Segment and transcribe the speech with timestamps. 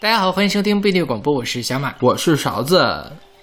[0.00, 2.78] 大家好，欢迎收听贝利广播，我是小马，我是勺子。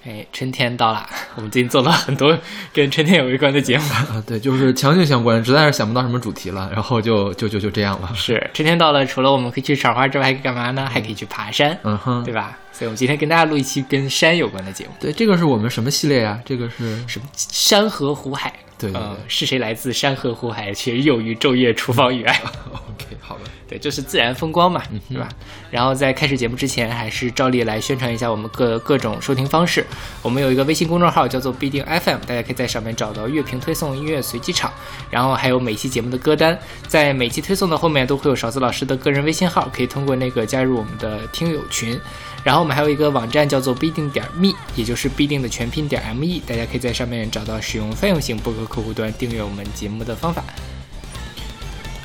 [0.05, 1.05] 哎，春天到了，
[1.35, 2.37] 我们最近做了很多
[2.71, 3.83] 跟春天有关的节目。
[4.09, 8.09] 啊，对，就是强行相关，实在是想不到什么主题了，然后就就就就这样了。
[8.15, 10.87] 是，春天到了，除了我们可以去赏花之外，还可以干嘛呢？
[10.89, 12.57] 还可以去爬山，嗯哼，对吧？
[12.77, 14.91] 所以我们今天跟大家录一期跟山有关的节目。
[14.99, 16.37] 对，这个是我们什么系列啊？
[16.43, 17.25] 这个是什么？
[17.37, 18.53] 山河湖海。
[18.77, 22.33] 对对对，是谁来自山河湖海，却又于昼夜厨房与爱？
[22.69, 23.43] OK，好的。
[23.69, 25.29] 对，就是自然风光嘛，对吧？
[25.71, 29.83] 然后在开始节目之前，还是照例来宣传一下我们各各种收听方式。
[30.21, 34.71] 我们有一个微信公众号叫做必定 FM，大家可以在上面找到乐评推送、音乐随机场，
[35.09, 36.59] 然后还有每期节目的歌单。
[36.85, 41.97] 在每期推送的后面都会有勺子老师的个人微信号，可以通过那个加入我们的听友群。
[42.43, 50.43] 然后我们还有一个网站叫做必定点 me，也就是必定的全拼点 me，大家可以在上面找到使用泛用型博客客户端订阅我们节目的方法。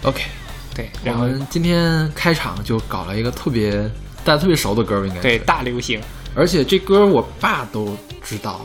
[0.02, 0.23] OK。
[0.74, 3.72] 对，我们今天开场就搞了一个特别
[4.22, 5.98] 大家特别熟的歌，应该对大流行，
[6.34, 8.61] 而且这歌我爸都知道。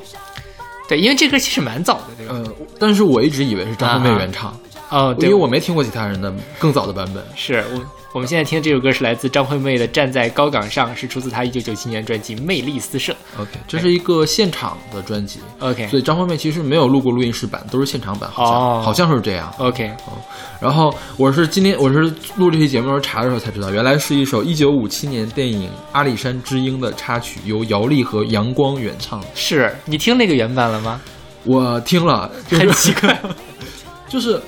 [0.89, 2.35] 对，因为这歌其实蛮早的，对吧？
[2.35, 4.53] 呃，但是我一直以为是张惠妹原唱，
[4.89, 7.23] 哦，因为我没听过其他人的更早的版本。
[7.36, 7.81] 是我。
[8.16, 13.11] 我们现在听的这首歌是来自张惠妹的《站在高岗上》，是出自她一九九七年专辑《魅力四射》。
[13.38, 15.41] OK，这是一个现场的专辑。
[15.59, 19.53] OK，所以张惠妹其实没有录过录音室版，都是现场版，好像好像是这样。
[19.58, 20.16] OK，哦，
[20.61, 22.03] 然后我是今天我是
[22.38, 29.22] 录这期节目时候查的时候才知道，原来是一首一九五七年电影《阿里山之鹰》的插曲，由姚丽和阳光原唱。
[29.33, 31.02] 是你听那个原版了吗？
[31.44, 33.22] 我听了，很奇怪，
[34.08, 34.41] 就是。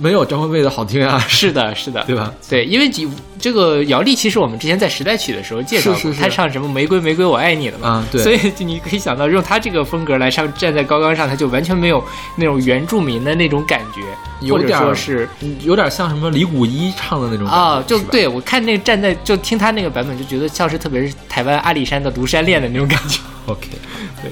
[0.00, 1.18] 没有张惠妹的好听啊！
[1.28, 2.32] 是的，是的，对吧？
[2.48, 2.90] 对，因为
[3.38, 8.22] 这个姚丽，其实我们之前在时代曲的时候介绍过，她唱什么《玫瑰玫瑰我爱你》的嘛，对。
[8.22, 12.02] 所以你可以想到，用她这个风格来唱《站在高岗上》，她就完全没有
[12.36, 14.00] 那种原住民的那种感觉，
[14.40, 15.28] 有点说是
[15.60, 23.18] 有点像什么李谷一唱的那种啊，就对我看那个站在就听他那个版本，就觉得像是特别是台湾阿里山的庐山恋的那种感觉。
[23.46, 23.68] OK，
[24.22, 24.30] 对。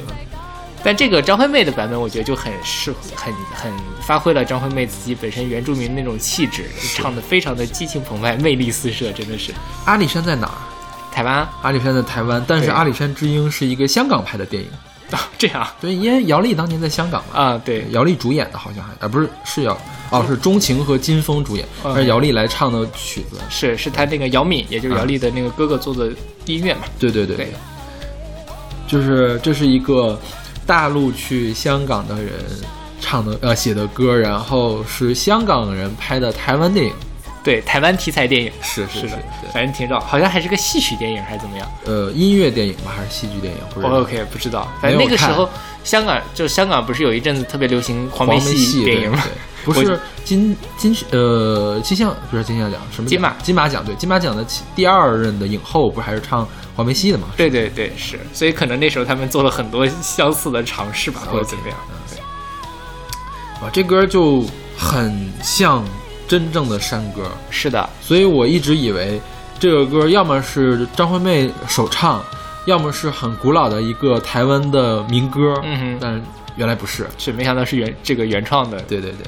[0.84, 9.52] 但这个张惠妹的版本，我觉得就很适合，很很发挥了张惠妹自己本身原住民那种气质，唱的非常的激情澎湃，魅力四射，真的是。
[9.86, 10.54] 阿里山在哪儿？
[11.12, 11.46] 台湾。
[11.62, 14.68] 阿里山在台湾，但是《阿里山之鹰》是一个香港拍的电影
[15.10, 15.66] 啊，这样。
[15.80, 17.38] 对，因为姚丽当年在香港嘛。
[17.38, 19.76] 啊，对，姚丽主演的，好像还啊不是是姚
[20.10, 26.12] 哦是钟情和金峰主演，而姚丽来唱的曲子是是他那个姚敏，也就是姚丽的那个哥哥做的
[26.46, 26.82] 音乐嘛。
[27.00, 27.52] 对对对，
[28.86, 30.18] 就是这是一个。
[30.68, 32.30] 大陆去香港的人
[33.00, 36.92] 唱的呃写的歌，然后是香港人拍的台湾电影，
[37.42, 39.18] 对台湾题材电影是是的，
[39.50, 41.66] 反正挺早，好像还是个戏曲电影还是怎么样？
[41.86, 43.60] 呃，音乐电影吧，还是戏剧电影？
[43.72, 44.68] 不是 OK，不知道。
[44.82, 45.48] 反正那个时候
[45.84, 49.24] 香港就香港不是有一阵子特别流行黄梅戏电影吗？
[49.64, 54.44] 不是金金呃金像不是金像奖什么金马金马奖对金马奖的
[54.76, 56.46] 第二任的影后不是还是唱？
[56.78, 61.76] 黄梅戏的嘛，对对对，是，所以可能那时候他们做了很多相似的尝试吧，或者怎么样。
[62.08, 62.20] 对，
[63.60, 64.44] 哇，这歌就
[64.76, 65.84] 很像
[66.28, 67.32] 真正的山歌。
[67.50, 69.20] 是的，所以我一直以为
[69.58, 72.22] 这个歌要么是张惠妹首唱，
[72.66, 75.60] 要么是很古老的一个台湾的民歌。
[75.64, 76.22] 嗯哼，但
[76.54, 78.80] 原来不是，是没想到是原这个原创的。
[78.82, 79.26] 对对对。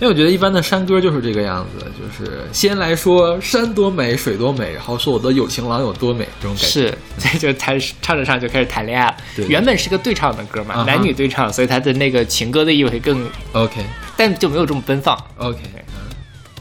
[0.00, 9.16] 因为我觉得一般的山歌就是这个样子，就是先来说山多美，水多美，然后说我的有情郎有多美，这种感觉是， 所以就谈唱着唱就开始谈恋爱了。
[9.46, 13.84] 原本是个对唱的歌嘛，男女对唱，所以他的那个情歌的意味更 OK，
[14.16, 15.14] 但就没有这么奔放。
[15.36, 15.58] OK，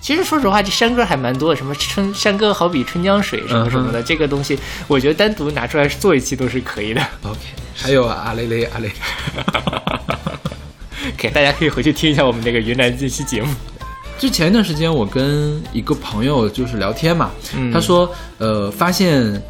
[0.01, 7.01] 其实说实话，这山歌还蛮多的，什么春山歌好比春江水什么什么的，这个东西我觉得单独拿出来做一期都是可以的。
[7.23, 7.39] OK，
[7.73, 8.91] 还有阿雷雷阿雷。
[11.07, 13.53] OK，大家可以回去听一下我们那个云南这期节目。
[14.17, 17.31] 就前一段时间，我跟一个朋友就是聊天嘛，
[17.71, 19.41] 他说，呃，发现，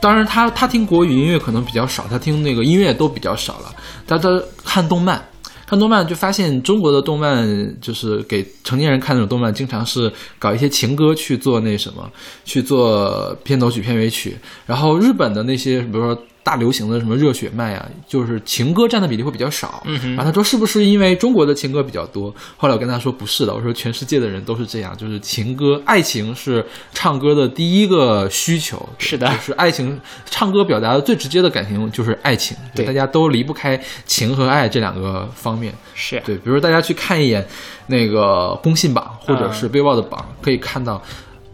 [0.00, 3.72] 当然他他听国语音乐可能比较少，他听那个音乐都比较少了，
[4.04, 4.28] 他他
[4.64, 5.24] 看动漫，
[5.64, 7.46] 看动漫就发现中国的动漫
[7.80, 12.10] 就是给成年人看那种动漫，经常是搞一些情歌去做那什么，
[12.44, 14.36] 去做片头曲、片尾曲，
[14.66, 16.20] 然后日本的那些，比如说。
[16.44, 19.82] 大流行的什么热血漫啊，就是情歌占的比例会比较少。
[19.86, 22.32] 嗯然后他说是不是因为中国的情歌比较多？
[22.58, 28.86] 后来我跟他说不是的，我说全世界的人都是这样，就是情歌、爱情是唱歌的第一个需求。
[28.98, 32.54] 是的，就是爱情唱歌表达的最直接的感情就是爱情。
[32.74, 35.72] 对，大家都离不开情和爱这两个方面。
[35.94, 37.42] 是对，比如大家去看一眼
[37.86, 41.02] 那个公信榜或者是 Billboard 的榜，可以看到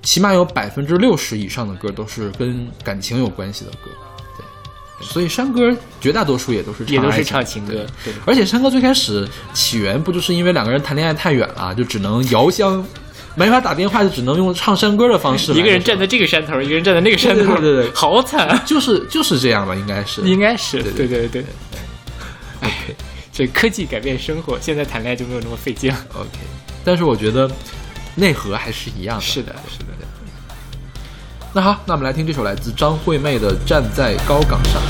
[0.02, 3.90] 起码有百分之六十以上的歌都是跟感情有关系的歌。
[5.00, 8.12] 所以山歌绝大多数也都是也都是唱情歌，对。
[8.26, 12.84] 而且山歌最开始起源不就是因为两个人谈恋爱太远了，就只能遥相
[13.34, 15.52] 没法打电话，就只能用唱山歌的方式。
[15.58, 21.44] 一个人站在这个山头，一个人站在那个山头，对对对，好惨，就是就是这样吧，应该是，应该是，对对对对。
[22.60, 22.70] 哎，
[23.32, 25.98] 这科技改变生活，现在谈恋爱就没有那么费劲了。
[26.14, 26.28] OK，
[26.84, 27.50] 但是我觉得
[28.16, 29.22] 内核还是一样的。
[29.22, 29.84] 是的，是的。
[31.52, 34.80] 那好，那我们来听这首来自张惠妹的《站在高岗上》。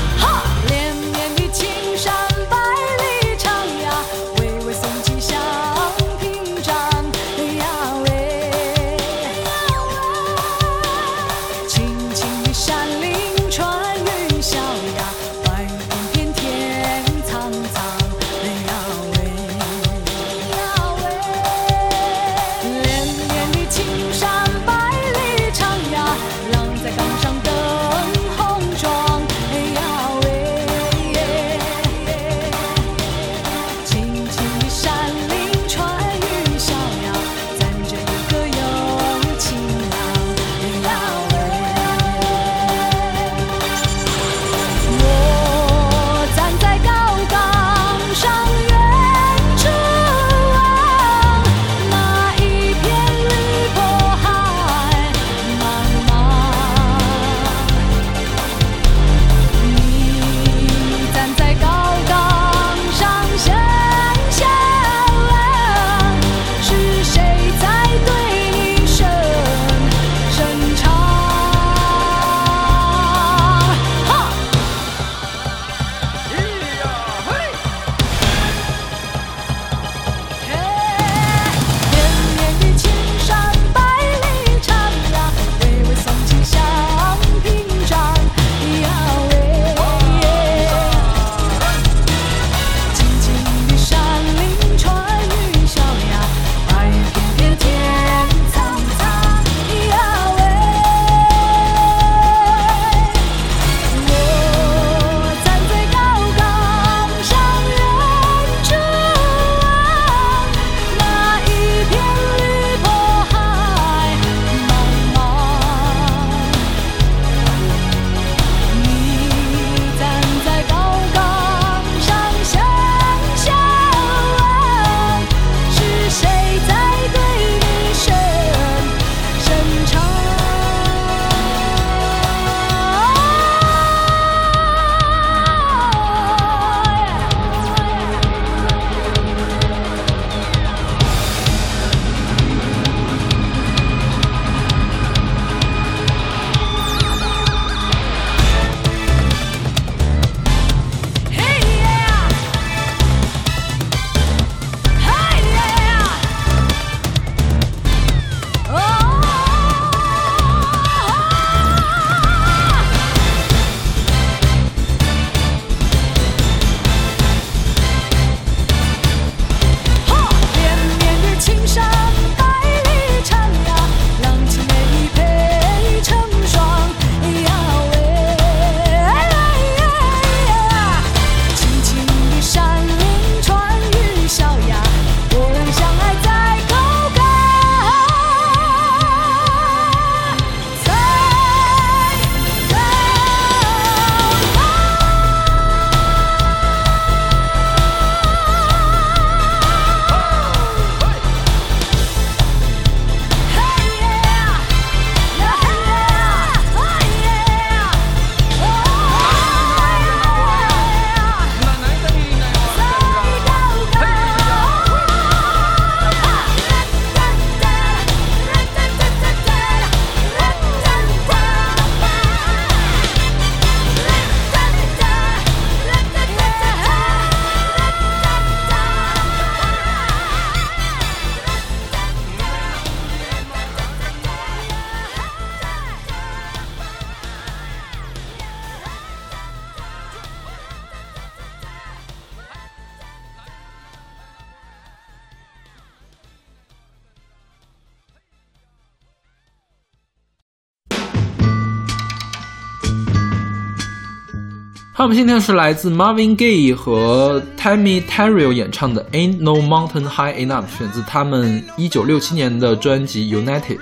[255.13, 263.77] 今天是来自 Marvin Gaye 和 Tammy Terrell 演唱的《Ain't No Mountain High Enough》，选自他们一九六七年的专辑《United》。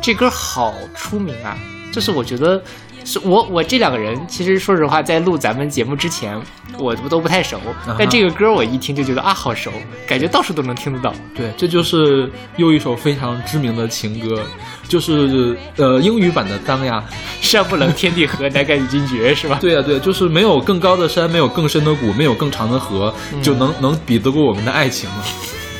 [0.00, 1.56] 这歌好出名啊！
[1.92, 2.62] 就是我觉得
[3.04, 6.40] 是我我这两个人，其实说实话，在录咱们节目之前，
[6.84, 7.60] 我都不太熟。
[7.98, 9.70] 但这个歌我一听就觉得啊，好熟，
[10.06, 11.14] 感觉到处都能听得到。
[11.34, 14.42] 对，这就是又一首非常知名的情歌，
[14.88, 17.02] 就是呃英语版的《当》呀，
[17.40, 19.58] 山不冷，天地合，乃敢与君绝，是吧？
[19.60, 25.22] 对呀，对，就是没有更高的山，没有更深的谷，没有更长的河，就能能比得过我们的爱情吗。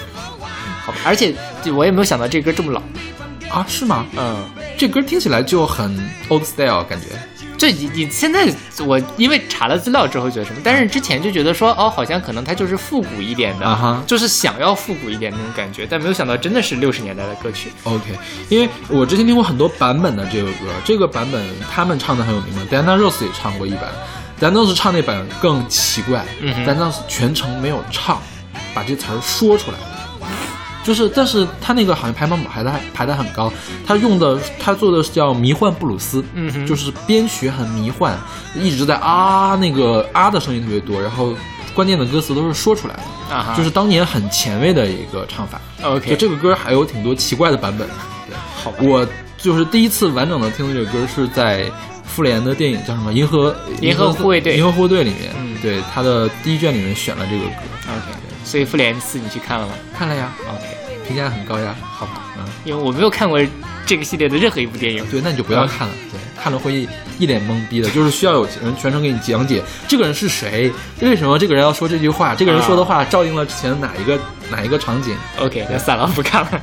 [0.85, 1.35] 好吧，而且
[1.75, 2.83] 我也没有想到这歌这么老。
[3.51, 4.05] 啊，是吗？
[4.17, 4.37] 嗯，
[4.77, 5.97] 这歌听起来就很
[6.29, 7.07] old style 感觉。
[7.57, 8.47] 这你你现在
[8.85, 10.61] 我因为查了资料之后觉得什么？
[10.65, 17.71] 但是之前就觉得说哦，好像可能它就是复古一点的，啊哈，就是想要复古一点那种感觉，但没有想到真的是六十年代的歌曲。
[17.85, 18.05] OK，
[18.49, 23.85] 因为我之前听过很多版本的这个歌，这个版本他们唱的很有名嘛，Diana Ross 也唱过一版
[24.41, 28.21] ，Diana Ross 唱那版更奇怪，Diana Rose 全程没有唱，
[28.75, 29.79] 把这词儿说出来。
[30.85, 33.51] 就是，但是他那个好像排行榜排的排的很高，
[33.87, 38.15] 他用的他做的是叫迷幻布鲁斯，嗯，就是编曲很迷幻，
[38.55, 41.35] 一直在啊那个啊的声音特别多，然后
[41.75, 45.59] 关键的歌词都是说出来的，啊，就是当年很前卫的一个唱法。
[45.83, 47.89] OK，就这个歌还有挺多奇怪的版本。
[48.29, 49.07] 对，好吧，我
[49.39, 51.65] 就是第一次完整的听这个歌是在
[52.05, 57.53] 复联的电影叫什么《银河银河护卫队》银河护卫队里面，嗯，对，他的第一卷里面选了这个歌。
[57.89, 58.24] OK。
[58.45, 59.73] 所以复联四你去看了吗？
[59.97, 61.75] 看了呀，OK，评价很高呀。
[61.83, 63.41] 好吧，嗯，因为我没有看过
[63.87, 65.05] 这个系列的任何一部电影。
[65.11, 65.95] 对，那你就不要看了。
[66.13, 66.87] 对，看了会
[67.19, 70.71] 一脸懵逼的，就是需要有人全程给你讲解这个人是谁，
[71.01, 74.19] 为什么这个人要说这句话，这个人说的话照应了之前哪一个
[74.51, 75.17] 哪一个场景。
[75.41, 76.49] OK，那算了，不看了。
[76.49, 76.61] OK。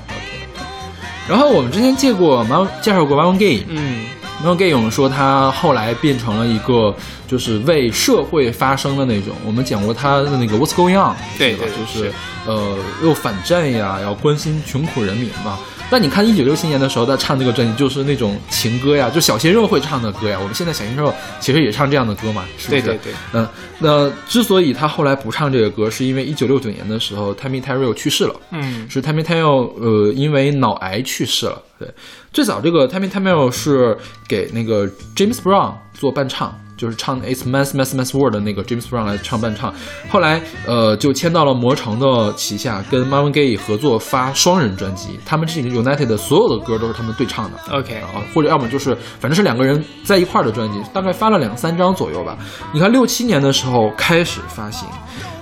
[1.28, 4.06] 然后我们之前借过马介绍过 Marvin Gaye，嗯。
[4.42, 6.96] 然后 Gay 勇说，他后来变成了一个
[7.28, 9.36] 就是为社会发声的那种。
[9.46, 12.12] 我们讲过他的那个 What's Going On，对对，就是
[12.48, 15.60] 呃，又反战呀，要关心穷苦人民嘛。
[15.92, 20.38] 那你看一九六七年的时候，他唱这个专辑就是那种情歌呀，就小鲜肉会唱的歌呀。
[20.40, 22.82] 我们现在小鲜肉其实也唱这样的歌嘛，是不是？
[22.82, 23.14] 对对对。
[23.34, 28.34] 嗯，那之所以他后来不唱这个歌，是因为一九六九年的时候，Tammy Terrell 去世了。
[28.52, 31.62] 嗯，是 Tammy Terrell 呃，因为脑癌去世了。
[31.78, 31.88] 对，
[32.34, 33.98] 最早这个 Tammy Terrell 是
[34.28, 36.54] 给那个 James Brown 做伴唱。
[36.78, 39.72] 就是唱《It's Mess Mess Mess World》的那个 James Brown 来唱伴唱，
[40.10, 45.20] 后来呃就签到了魔城的旗下，跟 Marvin Gaye 合作发双人专辑。
[45.24, 47.60] 他们这 United 的所有的歌都是他们对唱的。
[47.72, 52.36] OK 啊，或者要么就是反正是两个人在一块儿的专辑，大概发了两三张左右吧。
[52.74, 54.90] 你看六七年的时候开始发行。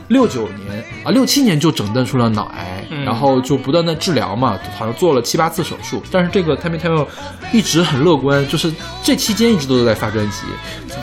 [0.10, 6.04] 六九年啊，六七年就诊断出了脑癌，然后就不断的治疗嘛，好像做了七八次手术。
[6.12, 7.08] 但是这个 Tammy Terrell
[7.54, 8.74] 一直很乐观，就是
[9.04, 10.42] 这期间一直都在发专辑，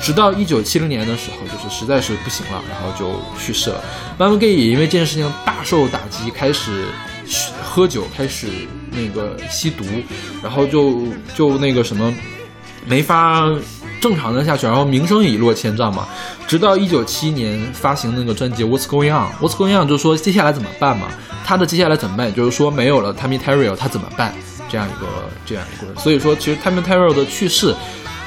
[0.02, 3.80] 直到一九七零年的时候，就是实在是不行了，然后就去世了。
[4.18, 6.86] Marvin Gaye 也因为这件事情大受打击，开始
[7.62, 8.48] 喝酒，开始
[8.90, 9.84] 那个吸毒，
[10.42, 12.12] 然后就就那个什么，
[12.86, 13.48] 没法。
[14.06, 16.06] 正常的下去，然后名声一落千丈嘛。
[16.46, 21.08] 直到一九七年发行那个专辑《What's Going On》，《What's Going On》就是说接下来怎么办嘛？
[21.44, 22.32] 他的接下来怎么办？
[22.32, 24.32] 就是说没有了 Tammy Terrell，他怎么办？
[24.68, 25.08] 这样一个
[25.44, 26.00] 这样一个。
[26.00, 27.74] 所以说，其实 Tammy Terrell 的去世，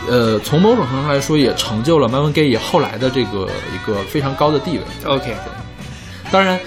[0.09, 4.83] 呃，从某种程度上来说，也成就了 Marvin Gaye 后来的这个一个非常高的地位。
[5.05, 5.33] OK，
[6.29, 6.59] 当然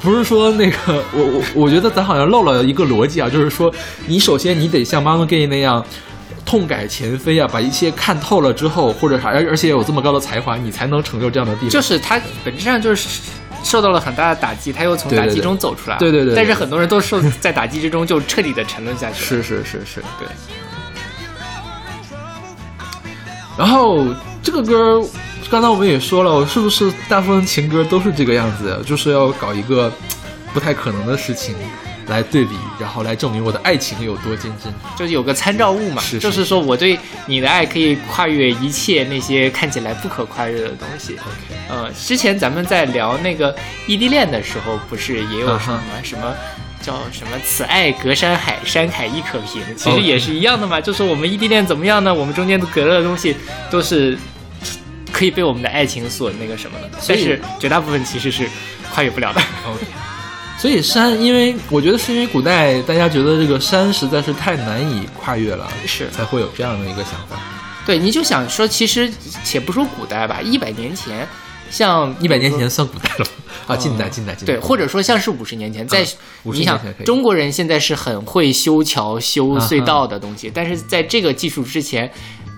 [0.00, 0.76] 不是说那个
[1.12, 3.72] 我我我觉得咱好像漏了一个逻辑啊，就是说
[4.06, 5.84] 你首先你得像 Marvin Gaye 那样。
[6.44, 11.70] 痛改前非啊，把一切看透了之后，或者啥，而而且有这么高的才华，你才能成就这样的地位。
[11.70, 13.20] 就是他本质上就是
[13.62, 15.96] 受到了很大的打击，他又从打击中走出来。
[15.98, 16.34] 对对对。
[16.34, 19.24] 但是很多人都受在打击之中就彻底的沉沦下去。
[19.24, 20.28] 是是是是，对。
[23.58, 24.04] 然后
[24.42, 25.00] 这个歌，
[25.50, 28.80] 刚才我们也说了，是不是大部分情歌都是这个样子？
[28.86, 29.92] 就是要搞一个
[30.54, 31.54] 不太可能的事情。
[32.12, 36.02] 来对比，然后来证明我的爱情有多坚贞，就是有个参照物嘛。
[36.02, 41.14] 是，就是说我对你的爱可以跨越一切那些看起来不可跨越的东西。
[41.14, 43.54] OK，呃，之前咱们在聊那个
[43.86, 46.34] 异地恋的时候，不是也有什么什么
[46.82, 50.80] 叫什么“此爱隔山海，山海亦可平”，其实也是一样的嘛。
[50.80, 52.12] 就是我们异地恋怎么样呢？
[52.12, 53.34] 我们中间的隔了的东西
[53.70, 54.18] 都是
[55.10, 58.46] 可以被我们的爱情所那个什么的，但是绝大部分其实是
[58.92, 59.40] 跨越不了的。
[60.62, 67.36] 所以山，因为我觉得是因为古代大家觉得这个山实在是太难以跨越了，是才会有这样的一个想法。
[67.84, 71.26] 对，你就想说，其实且不说古代吧，一百年前，
[71.68, 73.26] 像一百年前算古代了
[73.66, 74.54] 啊，近代，近代，近代。
[74.54, 76.06] 对，或者说像是五十年前，在
[76.44, 82.08] 你想，中国人现在是很会修桥、修隧道的东西，但是在这个技术之前。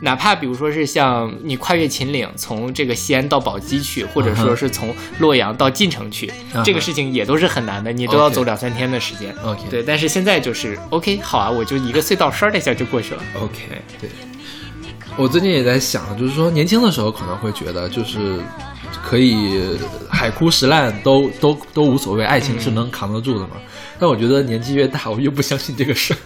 [0.05, 6.31] 哪怕比如说是像你跨越秦岭，从这个西安到宝鸡去，或者说是从洛阳到晋城去，
[6.63, 9.35] 这个事情也都是很难的，你都要走两三天的时间。
[9.43, 13.23] OK，对，但是现在就是 OK，好啊，我就一个隧道刷的一下就过去了。
[13.41, 13.57] OK，
[13.99, 14.11] 对。
[15.17, 18.39] 我最近也在想，就是说年轻的时候可能会觉得就是
[19.03, 19.59] 可以
[20.11, 23.53] 海枯石烂都都都无所谓，爱情是能扛得住的嘛。
[23.99, 26.19] 但我觉得年纪越大，我越不相信这个事儿。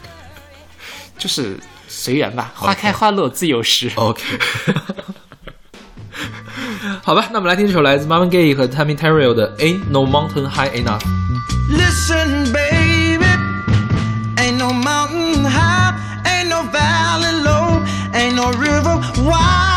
[1.16, 1.56] 就是
[1.88, 3.90] 随缘吧，花开花落自有时。
[3.96, 4.22] OK，
[7.02, 11.00] 好吧，那我们来听这首来自 Marvin Gaye 和 Tammy Terrell 的《Ain't No Mountain High Enough》。
[11.70, 13.26] Listen, baby,
[14.36, 17.82] ain't no mountain high, ain't no valley low,
[18.14, 19.67] ain't no river wide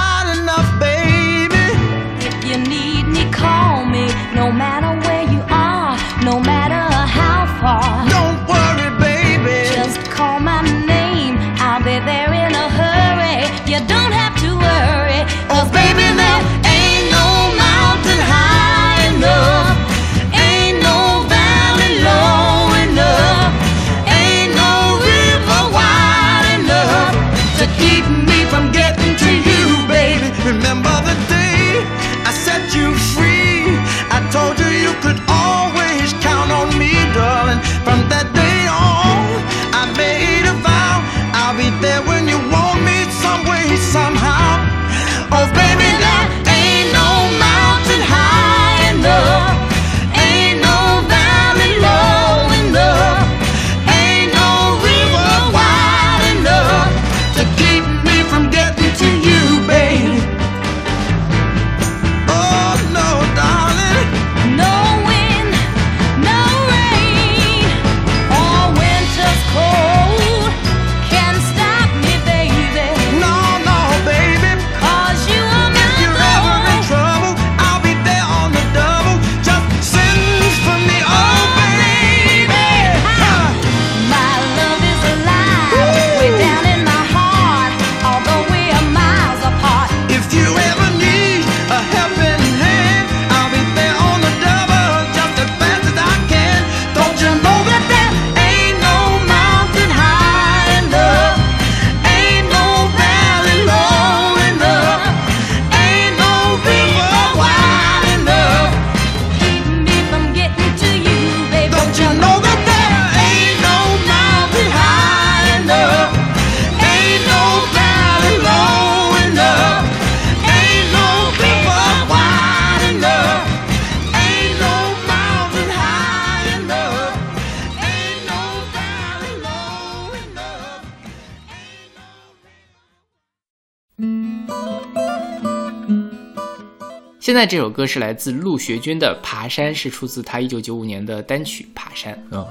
[137.20, 142.18] 现在这首歌是来自陆学军的《爬山》，是出自他一九九五年的单曲《爬山》。
[142.36, 142.48] 啊，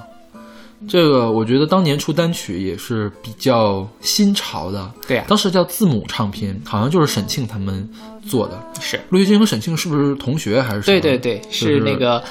[0.88, 4.90] 这个我觉得当年出单曲也是比较新潮的。
[5.06, 7.86] 对啊当时叫字母唱片，好像就是沈庆他们
[8.26, 8.58] 做的。
[8.80, 11.00] 是陆学军和沈庆是不是同学还是什么？
[11.00, 12.22] 对对对，就是那个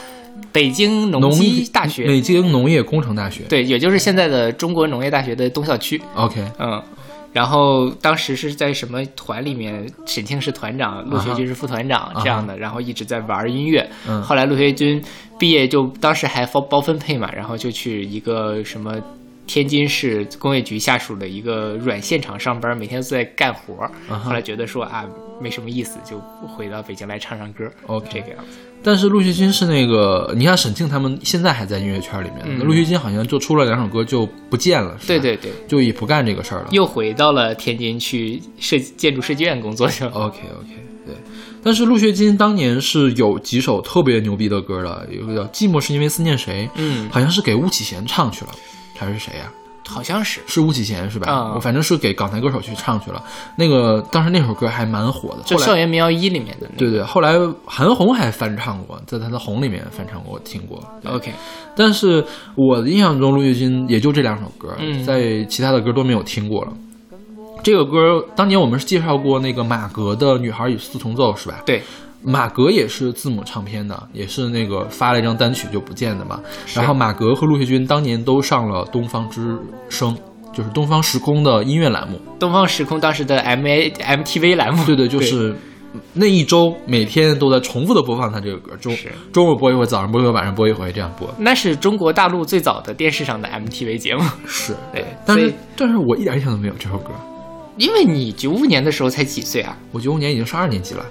[0.52, 3.44] 北京农农机大学，北京农业工程大学。
[3.44, 6.02] 对，也就是现在的中国农业大学的东校区。
[6.16, 6.82] ，OK，嗯，
[7.32, 13.88] 然后当时是在什么团里面，沈庆是团长，陆学军是副团长这样的，然后一直在玩音乐。
[14.08, 15.04] 嗯后来陆学军
[15.38, 19.00] 毕业就当时还包包分配嘛，然后就去一个什么。
[19.50, 23.76] 天津市工业局下属的一个软线厂上班，每天都在干活
[24.24, 25.04] 后来觉得说啊，
[25.42, 27.68] 没什么意思，就回到北京来唱唱歌。
[27.88, 28.60] OK 这个样子。
[28.84, 36.68] 但是陆学军是那个，你看沈庆他们现在还在音乐圈里面，嗯那陆学军好像就出了两首歌就不见了，对对对，就也不干这个事儿了。
[36.70, 40.12] 又回到了天津去设建筑设计院工作去了。
[40.12, 40.70] OK OK，
[41.08, 41.16] 对。
[41.64, 48.52] 但是陆学军当年是有几首特别牛逼的歌的，有个叫《寂寞是因为思念谁》，嗯，好像是给巫启贤唱去了，
[49.00, 49.52] 还是谁呀、
[49.88, 50.42] 好像是。
[50.46, 51.58] 是巫启贤是吧？
[51.62, 53.24] 反正是给港台歌手去唱去了。
[53.56, 56.78] 那个当时那首歌还蛮火的，就《校园民谣一》里面的那个。
[56.78, 57.34] 对对，后来
[57.66, 60.84] 韩红还翻唱过，在他的《红》里面翻唱过，我听过。
[61.06, 61.32] OK，
[61.76, 62.24] 但是
[62.56, 66.74] 我的印象中，陆玉军也就这两首歌，嗯在其他的歌都没有听过了。
[67.62, 71.62] 这个歌当年我们是介绍过那个马格的《女孩与四重奏》是吧？
[71.66, 71.84] 对，
[72.22, 76.40] 马格也是字母唱片的，也是那个发了一张单曲就不见的嘛。
[76.76, 79.58] 然后马格和陆学军当年都上了东方之
[79.90, 80.16] 声，
[80.54, 82.20] 就是东方时空的音乐栏目。
[82.38, 84.84] 东方时空当时的 M A M T V 栏目。
[84.86, 85.56] 对对，就是
[86.14, 91.30] 那一周每天都在重复的播放他这个歌，中是中午播一回，早上播一回，晚上播一回，这样播。
[91.38, 94.24] 那是中国大陆最早的电视上的 M T V 节目。
[94.46, 97.12] 是，对，但是但是我一点印象都没有这首歌。
[97.78, 99.78] 因为你九五年的时候才几岁啊？
[99.94, 101.06] 我九五年已经上二年级了，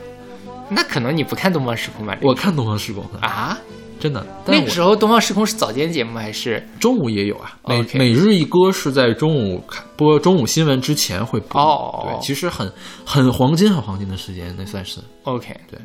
[0.70, 2.16] 那可能你不看东方时空吧？
[2.22, 3.58] 我看东方时空，啊，
[3.98, 4.24] 真的。
[4.46, 6.66] 那个时候东方时空是早间节目还是？
[6.78, 11.60] 中午也有啊，每每日一歌是在中午看播中午新闻之前会播。
[11.60, 12.70] 哦对，其实很
[13.04, 15.80] 很黄金很黄金的时间，那算是 OK，对。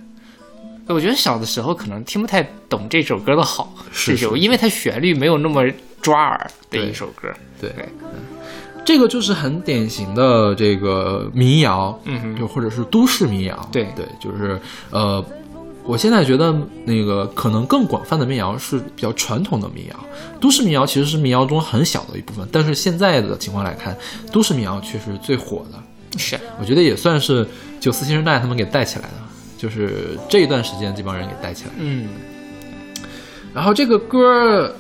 [0.88, 5.63] 我觉得小的时候可能听不太懂这首歌的好，是这首，是因为它旋律没有那么
[6.02, 7.30] 抓耳的一首歌。
[7.62, 7.86] 对对
[8.86, 13.69] 这个就是很典型的这个民谣，嗯哼就或者是都市民谣。
[13.72, 14.60] 对对，就是
[14.91, 15.24] 呃，
[15.84, 16.54] 我现在觉得
[16.86, 19.96] 那个可能更广泛的民谣是比较传统的民谣，
[20.39, 23.98] 都市民谣其实是民谣中很小的一部分，但是现在的情况来看，
[24.32, 25.80] 都市民谣确实最火的。
[26.17, 27.48] 是，我觉得也算是
[27.80, 29.15] 九四新生代他们给带起来的，
[29.58, 31.72] 就是这一段时间这帮人给带起来。
[31.80, 32.08] 嗯，
[33.54, 34.72] 然后这个歌儿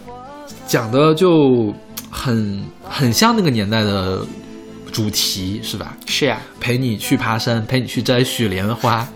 [0.67, 1.73] 讲的就
[2.13, 4.25] 很很像那个年代的
[4.91, 5.97] 主题，是吧？
[6.05, 9.07] 是呀，陪你去爬山，陪你去摘雪莲花。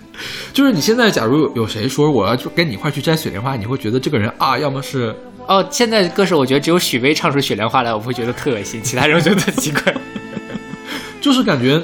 [0.54, 5.14] 就是你现在，假如有有谁说我要就跟你一块去摘雪莲花，你会觉得这个人啊，要么是
[5.46, 9.94] 哦，现在歌手我觉得只有许巍唱出雪莲花来，我会觉得特恶心，其他人我觉得特奇怪。
[11.20, 11.82] 就是感觉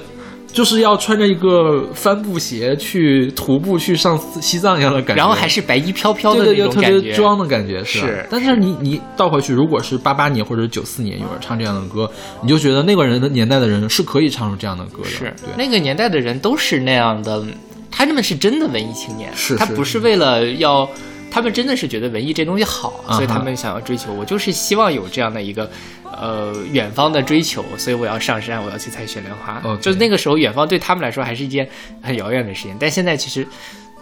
[0.52, 12.10] 就是要穿着一个帆布鞋去徒步去上西藏一样的感觉，然后还是白衣飘飘的对对对，特那种感觉，别装的感觉是但是你你倒回去，如果是八八年或者九四年有人唱这样的歌，
[12.42, 15.08] 你就觉得那个人的年代的人是可以唱出这样的歌的。
[15.08, 17.42] 是对，那个年代的人都是那样的，
[17.90, 20.86] 他们是真的文艺青年，是是他不是为了要，
[21.30, 24.12] 他们真的是觉得文艺这东西好，所以他们想要追求。
[24.12, 25.70] 我就是希望有这样的一个。
[26.12, 29.60] 呃，远方的追求，所以我要上山，我要去采雪莲花。
[29.80, 31.68] 就是那个时候，远方对他们来说还是一件
[32.02, 32.76] 很遥远的事情。
[32.78, 33.46] 但现在其实，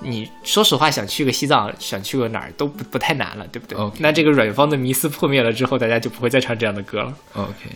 [0.00, 7.14] 你说实话，想去个西藏，想去个哪儿都不不太难了，对不对那这个远方的迷思破灭了之后，大家就不会再唱这样的歌了。
[7.34, 7.70] OK。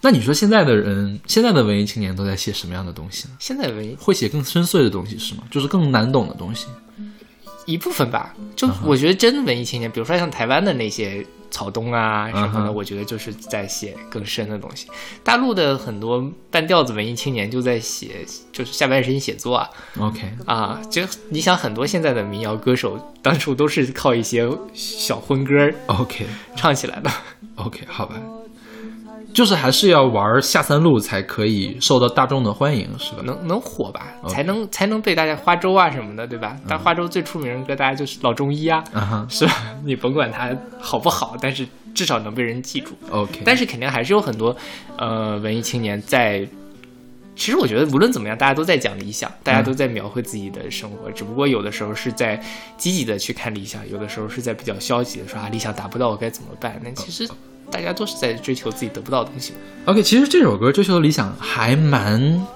[0.00, 3.34] 那你说现在的人，现在的文艺青年都在写什么样的东西呢？
[3.40, 5.42] 现在文艺会写更深邃的东西是吗？
[5.50, 6.66] 就是更难懂的东西。
[7.66, 14.88] 一部分吧，就我觉得真的文艺青年，比如说像台湾的那些草东啊什么的，我觉得就是在写更深的东西。
[15.24, 19.68] 大陆的很多半吊子文艺青年就在写，就是下半身写作啊。
[19.98, 27.10] OK，啊，就你想很多现在的民谣歌手，当初都是靠一些小荤歌 OK 唱起来的。
[27.56, 28.14] OK，好吧，
[29.38, 33.22] 就是还是要玩下三路才可以受到大众的欢迎，是吧？
[33.22, 36.56] 能能火吧才能才能被大家花粥啊什么的，对吧？
[36.66, 38.82] 但花粥最出名的歌，大家就是老中医啊，
[39.30, 39.52] 是吧？
[39.86, 42.90] 你甭管它好不好，但是至少能被人记住。
[43.12, 44.56] ，OK，但是肯定还是有很多
[44.96, 46.44] 呃文艺青年在。
[47.36, 52.42] 其实我觉得无论怎么样，大家都在讲理想，大家都在描绘自己的生活，只不过有的时候是在
[52.76, 56.80] 积极的去看理想，有的时候是在比较消极的说啊理想达不到我该怎么办？
[56.82, 57.30] 那其实
[57.70, 59.58] 大家都是在追求自己得不到的东西嘛。
[59.86, 62.46] OK，其实这首歌追求的理想还蛮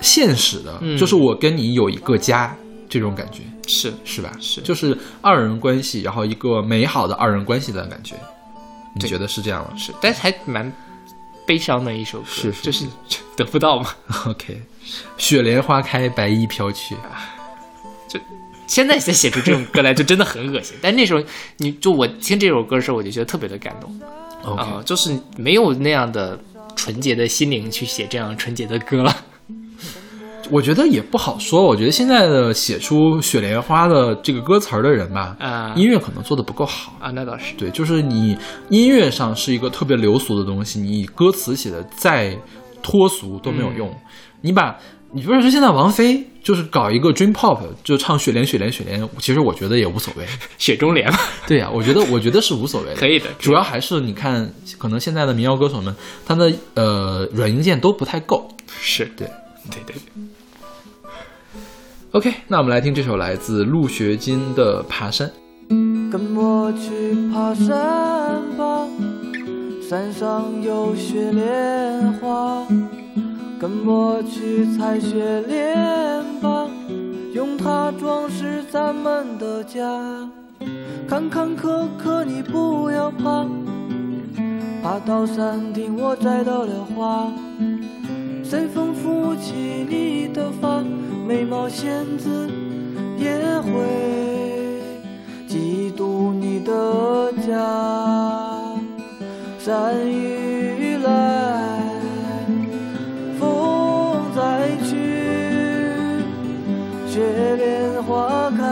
[0.00, 2.56] 现实的，嗯就是我跟你有一个家
[2.88, 4.32] 这种感觉，是是吧？
[4.40, 8.14] 是就是二人关系，然后一个美好的二人关系的感觉，
[8.94, 10.72] 你觉得是这样吗是，但是还蛮
[11.46, 12.86] 悲伤的一首歌，是是就是
[13.36, 13.90] 得不到嘛。
[14.26, 14.60] ？OK，
[15.18, 16.96] 雪莲花开，白衣飘去，
[18.08, 18.18] 就
[18.66, 20.76] 现在再写出这种歌来，就真的很恶心。
[20.80, 21.22] 但那时候，
[21.58, 24.00] 你就我听这首歌的时候，我就觉得特别的感动。
[24.42, 26.38] 啊、就是没有那样的
[26.74, 29.14] 纯洁的心灵去写这样纯洁的歌了。
[30.50, 31.64] 我觉得也不好说。
[31.64, 36.92] 我觉得现在的写出雪莲花的这个歌词儿的人吧，啊音乐可能做的不够好。
[36.98, 37.54] 啊，那倒是。
[37.56, 38.36] 对，就是你
[38.68, 42.36] 音乐上是一个特别流俗的东西，你歌词写的再
[42.82, 43.94] 脱俗都没有用。
[44.40, 44.76] 你把
[45.12, 50.24] 你不是说现在王菲就是搞一个 dream pop，就唱雪莲雪莲雪莲，其实我觉得也无所谓。
[50.56, 51.18] 雪中莲嘛，
[51.48, 55.94] 对呀、我觉得我觉得是无所谓的，可以的主要还是你看，可能现在的民谣歌手们，
[56.24, 58.48] 他的呃软硬件都不太够。
[58.80, 59.26] 是对
[59.70, 60.22] 对对对
[62.12, 65.28] ，OK，那我们来听这首来自陆学金的《爬山》。
[66.10, 67.76] 跟我去爬山
[68.56, 68.86] 吧，
[69.88, 72.66] 山上有雪莲花。
[73.60, 76.66] 跟我去采雪莲吧，
[77.34, 79.82] 用它装饰咱们的家。
[81.06, 83.46] 坎坎坷坷你不要怕，
[84.82, 87.30] 爬到山顶我摘到了花。
[88.42, 90.82] 随风拂起你的发，
[91.28, 92.48] 眉毛仙子
[93.18, 93.70] 也会
[95.46, 97.52] 嫉妒你的家。
[99.58, 101.79] 山雨来，
[107.20, 108.64] 雪莲花开，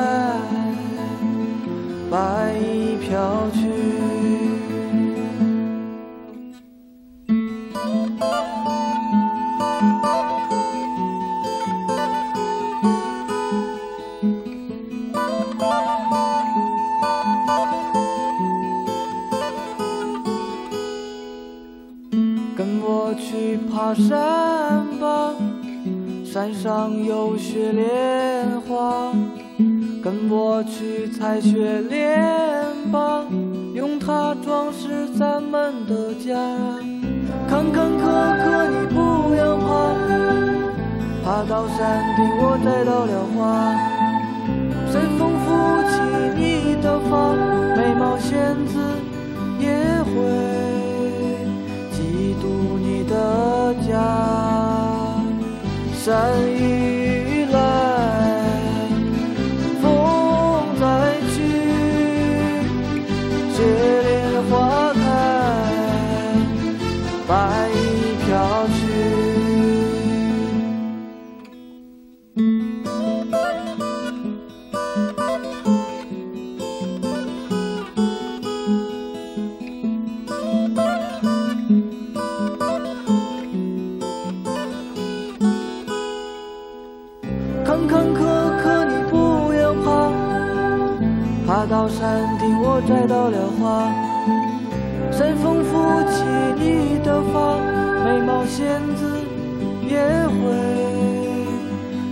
[2.11, 3.69] 白衣飘去。
[22.57, 25.35] 跟我去爬山吧。
[26.39, 29.13] 山上有雪莲花。
[30.01, 33.25] 跟我去采雪莲吧，
[33.75, 36.37] 用它装饰咱们的家。
[37.49, 38.05] 坎坎坷
[38.39, 39.67] 坷你不要怕，
[41.25, 43.75] 爬到山顶我摘到了花。
[44.93, 45.47] 随风拂
[45.91, 45.93] 起
[46.39, 47.35] 你的发，
[47.77, 48.79] 美貌仙子
[49.59, 49.67] 也
[50.05, 50.13] 会
[51.91, 51.99] 嫉
[52.41, 54.48] 妒你的家。
[56.09, 56.98] 难以
[91.89, 93.91] 山顶我摘到了花。
[95.11, 95.71] 山风拂
[96.11, 96.23] 起
[96.59, 97.59] 你的发，
[98.05, 99.01] 美貌仙子
[99.83, 99.97] 也
[100.29, 100.39] 会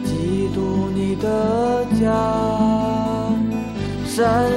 [0.05, 1.25] 嫉妒你的
[2.01, 2.05] 家。
[4.05, 4.51] 山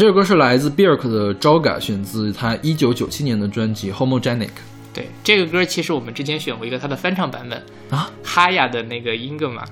[0.00, 4.46] 这首歌是来自 Björk 的《Joga》，选自他一九九七年的专辑《Homogenic》
[4.94, 9.62] 对这个歌，其实我们之前选过一个他的翻唱版本，啊哈雅的那个英格玛。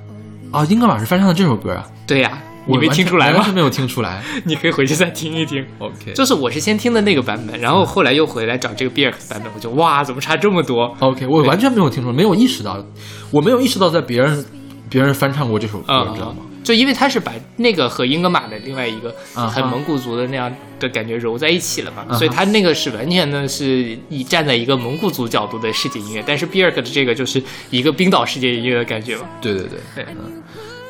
[0.52, 3.36] 啊，英格玛是翻唱的这首歌啊，对呀、你没听出来吗？
[3.36, 4.22] 完全没有听出来。
[4.44, 5.64] 你可以回去再听一听。
[5.78, 12.84] OK，就是我是先听的那个版本，然后后来又回来找这个 Björk 的版本，我就哇，怎么差这么多？OK，我完全没有听出来，没有意识到，
[13.30, 14.44] 我没有意识到在别人
[14.90, 16.42] 别人翻唱过这首歌，知道吗？
[16.68, 29.22] 就因为他是把那个和英格玛的另外一个很蒙古族的那样的感觉揉在一起了嘛，所以他那个是完全的是以站在一个蒙古族角度的世界音乐，但是 Björk 的这个就是一个冰岛世界音乐的感觉嘛。
[29.40, 29.78] 对对对。
[29.94, 30.04] 对，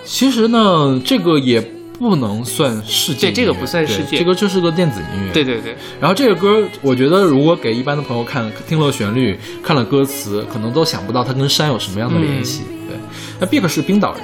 [0.05, 1.61] 其实呢，这个也
[1.97, 4.19] 不能算世界，对这个不算世界。
[4.19, 5.33] 这个就是个电子音乐。
[5.33, 12.63] 对对对，然后这个歌，我觉得如果给一般的朋友看，听了旋律，看了歌词，可能都想不到它跟山有什么样的联系。
[12.89, 12.97] 对，
[13.39, 14.23] 那 Big 是冰岛人，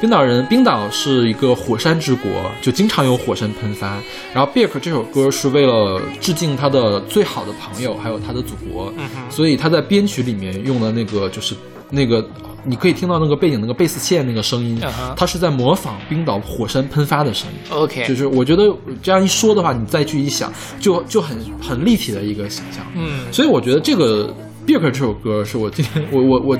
[0.00, 2.30] 冰岛人，冰岛是一个火山之国，
[2.62, 4.00] 就经常有火山喷发。
[4.32, 11.54] 然后 b i k 这首歌是为了致敬他的最好的朋友，还有他的祖国，嗯，所以他在编曲里面用的那个就是
[11.90, 12.24] 那个。
[12.64, 17.58] 你可以听到那个背景那个贝斯线那个声音嗯哼，它是在模仿冰岛火山喷发的声音。
[17.70, 18.64] OK，就是我觉得
[19.00, 22.84] 这样一说的话，你再去一想，就就很很立体的一个形象。
[22.94, 24.34] 嗯所以我觉得这个
[24.66, 26.58] Birk 这首歌是我今天我我我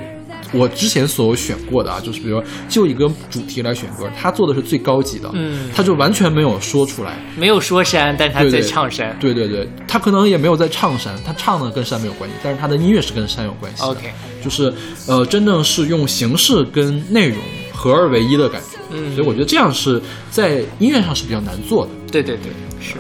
[0.53, 7.17] 我之前所有选过的啊，就是比如说就一个主题来选歌，他做的是最高级的，嗯他就完全没有说出来。
[7.37, 9.17] 没有说山，但是他在唱山。
[9.21, 13.89] 对对对，他可能也没有在唱山，他唱的跟山没有关系，但是他的音乐是跟山有关系的。
[13.89, 14.11] OK，
[14.43, 14.73] 就是
[15.07, 17.39] 呃，真正是用形式跟内容
[17.73, 18.79] 合二为一的感觉。
[18.91, 21.93] 嗯所以我觉得这样是在音乐上是比较难做的。
[22.11, 22.95] 对对对，是。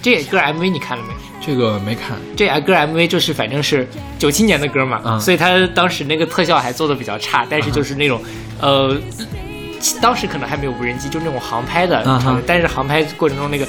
[0.00, 1.12] 这歌 MV 你看了没？
[1.46, 3.86] 这个没看，这歌 MV 就是反正是
[4.18, 8.20] 九七年的歌嘛，嗯所以他当时那个特效还做的比较差，但是就是那种，
[8.60, 8.96] 呃，
[10.02, 12.04] 当时可能还没有无人机，就那种航拍的
[12.46, 13.66] 但是航拍过程中那个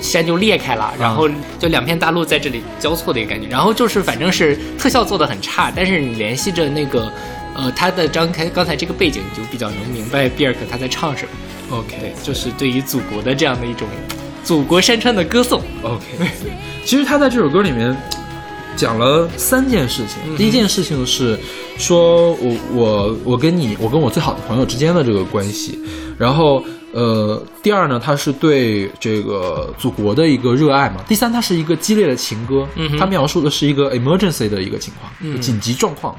[0.00, 1.28] 山就裂开了，然后
[1.58, 7.12] 就两片大陆在这里交错的一个感觉，然后就是反正是特效做的很差，但是你联系着那个。
[7.52, 11.76] 呃，他的张开刚才这个背景，你就比较能明白比尔克他在唱什么。
[11.76, 13.88] OK，就是对于祖国的这样的一种
[14.44, 15.62] 祖国山川的歌颂。
[15.82, 16.04] OK，
[16.84, 17.96] 其实他在这首歌里面
[18.76, 20.36] 讲了三件事情。
[20.36, 21.38] 第一件事情是
[21.78, 25.78] 说我我我跟你我跟我最好的朋友之间的这个关系，
[26.18, 31.04] 然后呃，第二呢，他是对这个祖国的一个热爱嘛。
[31.08, 32.66] 第三，它是一个激烈的情歌，
[32.98, 36.16] 它描述的是一个 emergency 的一个情况，嗯紧急状况。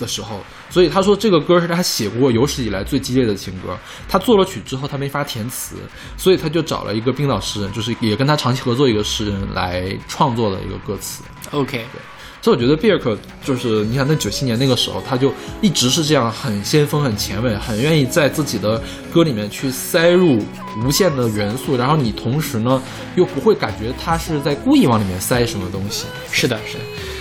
[0.00, 0.40] 的时候，
[0.72, 3.78] 所以他说这个歌是他写过有史以来最激烈的情歌。
[4.08, 5.76] 他做了曲之后，他没法填词，
[6.16, 11.22] 所以他就找了一个冰岛诗人，就是也跟他长期合作一个诗人来创作的一个歌词。
[11.50, 12.00] OK，对
[12.40, 18.82] 所以我觉得比尔克就是你想，在九七年那个时候，他就一直是这样很先锋、很前卫，很愿意在自己的
[19.12, 20.42] 歌里面去塞入
[20.84, 22.82] 无限的元素，然后你同时呢
[23.14, 26.06] 又不会感觉他是在故意往里面塞什么东西。
[26.32, 26.80] 是的，是的。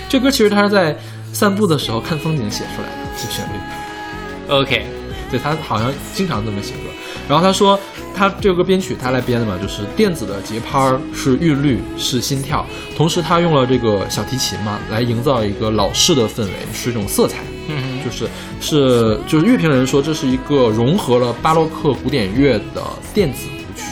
[0.10, 0.98] 这歌其实他是在
[1.32, 3.52] 散步的时候看风景写出来的，这旋律。
[4.50, 4.86] OK，
[5.30, 6.90] 对他好像经常这么写歌。
[7.30, 7.80] 然后他说，
[8.14, 12.66] 他这个编曲他来编的嘛，就是电子的节拍儿是韵律是心跳，
[12.98, 17.38] 同时他用了这个小提琴嘛，来营造一个老式的氛围，是一种色彩。
[17.68, 18.28] 嗯就是
[18.60, 23.86] 是就是乐评人说这是一个融合了巴洛克古典乐的电子舞曲。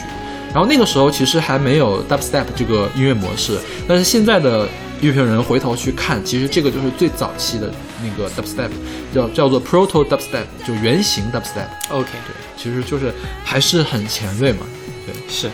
[0.52, 3.56] 然后那个时候其实还没有 dubstep 这个音乐模式，
[3.86, 4.68] 但是现在的
[5.00, 8.70] 乐评人回头去看，其实这个就是最早期的那个 dubstep，
[9.14, 11.66] 叫叫做 proto dubstep，就原型 dubstep。
[11.90, 13.12] ，OK，对，其实就是
[13.44, 14.66] 还是很前卫嘛。
[15.06, 15.50] 对，是，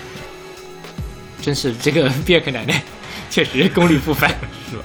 [1.40, 2.82] 真是这个 比尔克奶奶
[3.30, 4.30] 确实功力不凡，
[4.70, 4.82] 是吧？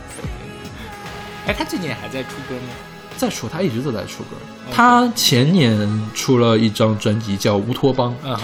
[1.48, 2.74] 哎，他最近还在出歌吗？
[3.18, 4.36] 在出他一直都在出歌，
[4.72, 8.42] 他前年出了一张专辑叫《乌托邦》，嗯哼，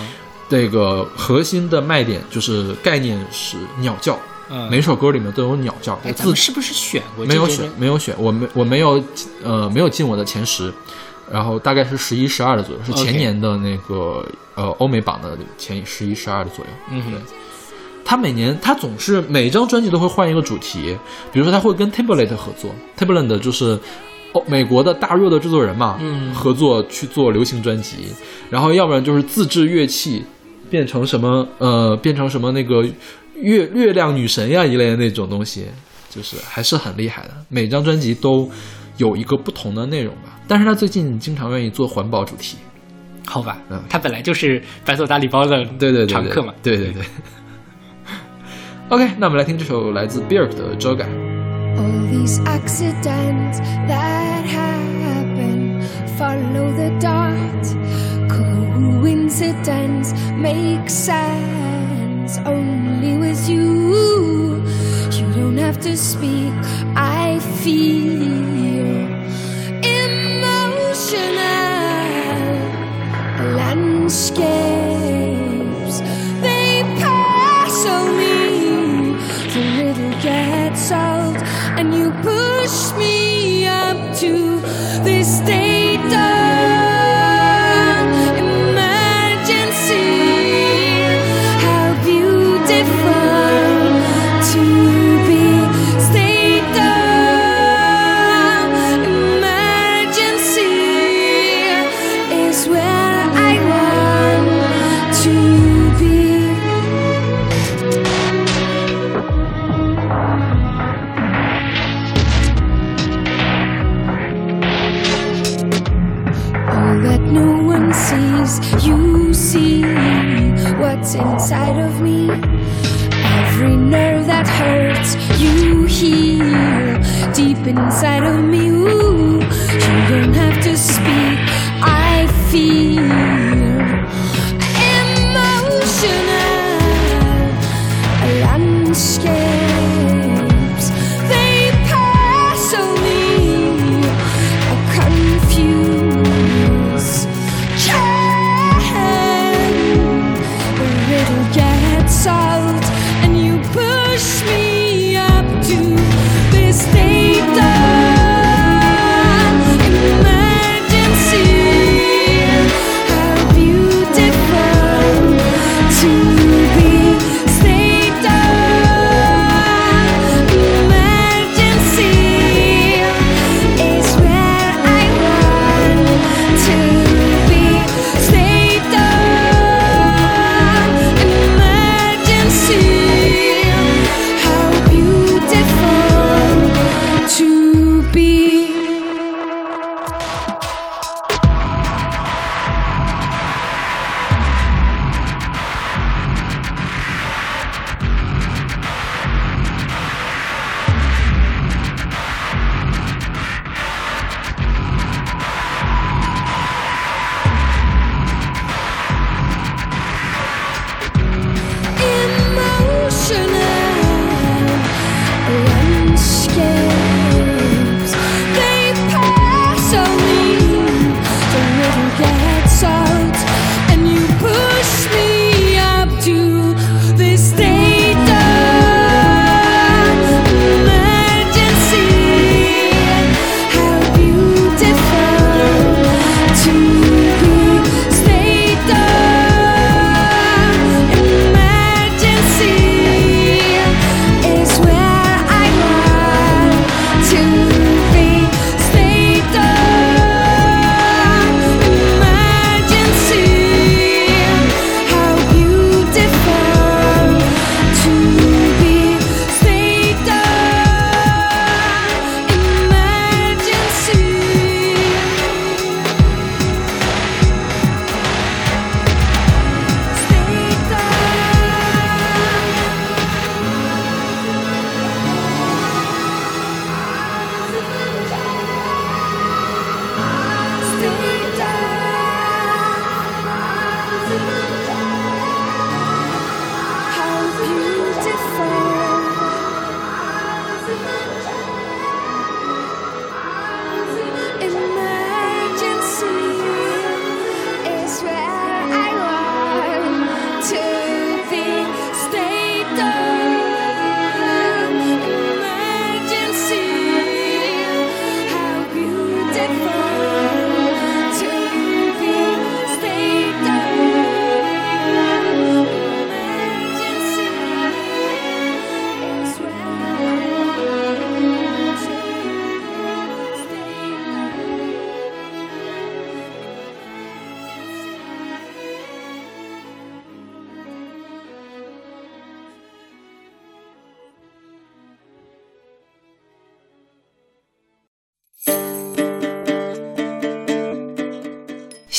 [0.50, 7.26] 这个核心的卖点就是概念是鸟叫，嗯，每首歌里面都有鸟叫，自咱们是不是选过？
[7.26, 9.04] 没有选，没有选，我没我没有
[9.44, 10.74] 呃没有进我的前十，
[11.32, 16.72] 然后大概是十一、十二的左右，是前年的那个呃欧美榜的前十一、十二的左右。
[16.92, 17.20] 嗯哼对，
[18.06, 20.98] 他每年他总是每一张专辑都会换一个主题，
[21.32, 23.80] 比如说他会跟 Timberlake 合作，Timberlake 就是。
[24.34, 28.10] 哦，美国的大热的制作人嘛，嗯合作去做流行专辑，
[28.50, 30.22] 然后要不然就是自制乐器，
[30.70, 32.86] 变成什么呃，变成什么那个
[33.42, 35.66] 月月亮女神呀一类的那种东西，
[36.10, 37.32] 就是还是很厉害的。
[37.50, 38.50] 每张专辑都
[38.98, 42.58] 有一个不同的内容吧，但是他最近经常愿意做环保主题，
[43.26, 46.54] 好吧嗯，他本来就是白色大礼包的对对对对常客嘛。
[46.64, 47.04] 对对对。
[48.90, 51.06] OK，那我们来听这首来自 Björk 的《遮盖》。
[51.78, 55.84] All these accidents that happen
[56.18, 57.76] follow the dot.
[58.30, 61.77] Coincidence makes sense
[62.46, 64.62] only with you.
[65.12, 66.52] You don't have to speak.
[66.96, 69.08] I feel
[69.82, 71.08] emotional
[73.56, 74.87] landscapes.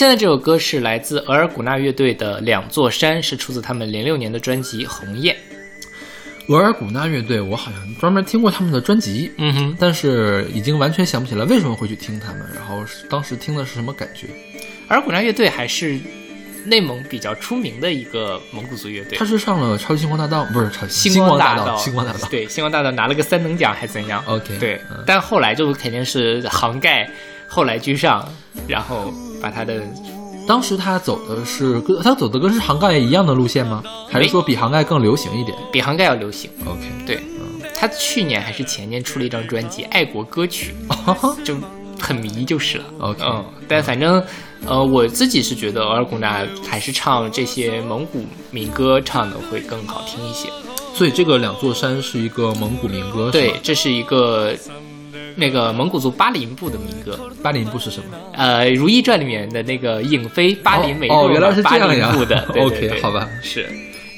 [0.09, 5.37] 现在这首歌是来自额尔古纳乐队的《两座山》，是出自他们零六年的专辑《鸿雁》。
[6.51, 14.29] 额尔古纳乐队，我好像专门听过他们的专辑，嗯哼，但是已经完全想不起来为什么会去听他们，然后当时听的是什么感觉。
[14.89, 16.01] 额尔古纳乐队还是
[16.65, 19.27] 内蒙比较出名的一个蒙古族乐队他。
[19.27, 22.27] 是上了《超级星光大道》，不是《超级星光大道，星光大道。
[22.31, 27.11] 对，星光大道拿了个三等奖还怎样 OK，对嗯，但后来就肯定是杭盖
[27.47, 28.27] 后来居上，
[28.67, 29.83] 然后把他的
[30.47, 33.83] 当时他走的是跟他走的跟是杭盖一样的路线吗？
[34.11, 36.51] 还是说比杭盖更流行一点比杭盖要流行。
[36.65, 37.21] ？OK，对，
[37.75, 40.75] 他去年还是前年出了一张专辑《爱国歌曲》，
[41.45, 41.55] 就
[42.01, 42.85] 很迷就是了。
[42.99, 44.23] OK 嗯，但反正
[44.67, 50.49] 呃，我自己是觉得额尔古纳还是唱这些蒙古民歌唱的会更好听一些。
[50.95, 54.53] 所以这个两座山是一个蒙古民歌，对，这是一个
[55.39, 57.19] 那个蒙古族巴林部的民歌。
[57.43, 58.19] 巴林部是什么？
[58.35, 63.67] 呃，《如懿传》里面的那个影妃巴林美哦原来是这样呀巴林部的 对对 OK，好吧是。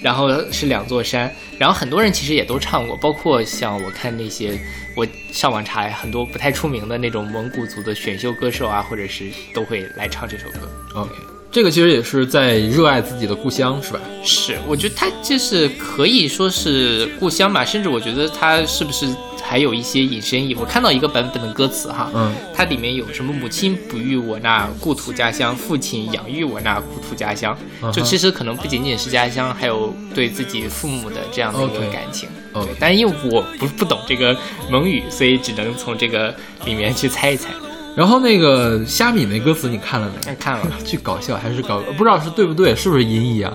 [0.02, 4.58] 然后是两座山，然后很多人其实也都唱过，包括像我看那些
[4.96, 10.60] 我上网查很多不太出名的那种蒙古族的选秀歌手啊，或者是都会来唱这首歌。
[10.94, 11.12] OK，
[11.52, 14.00] 这个其实也是在热爱自己的故乡，是吧？
[14.22, 19.08] 是，我觉得他就是可以说是故乡吧，甚至我觉得他是不是
[19.42, 20.54] 还有一些引申义？
[20.54, 32.28] 我看到一个版本的歌词哈，嗯，它里面有什么母亲哺育我那故土家乡，父亲养育我那故土家乡，嗯就其实可能不仅仅是家乡，还有对自己父母的这样的一个感情。
[32.52, 34.36] OK 对，但因为我不不懂这个
[34.70, 36.32] 蒙语，所以只能从这个
[36.64, 37.48] 里面去猜一猜。
[37.96, 40.30] 然后那个虾米那歌词你看了没？
[40.30, 43.52] 哎看了，巨搞笑，还是搞不知道是对不对，是不是音译啊？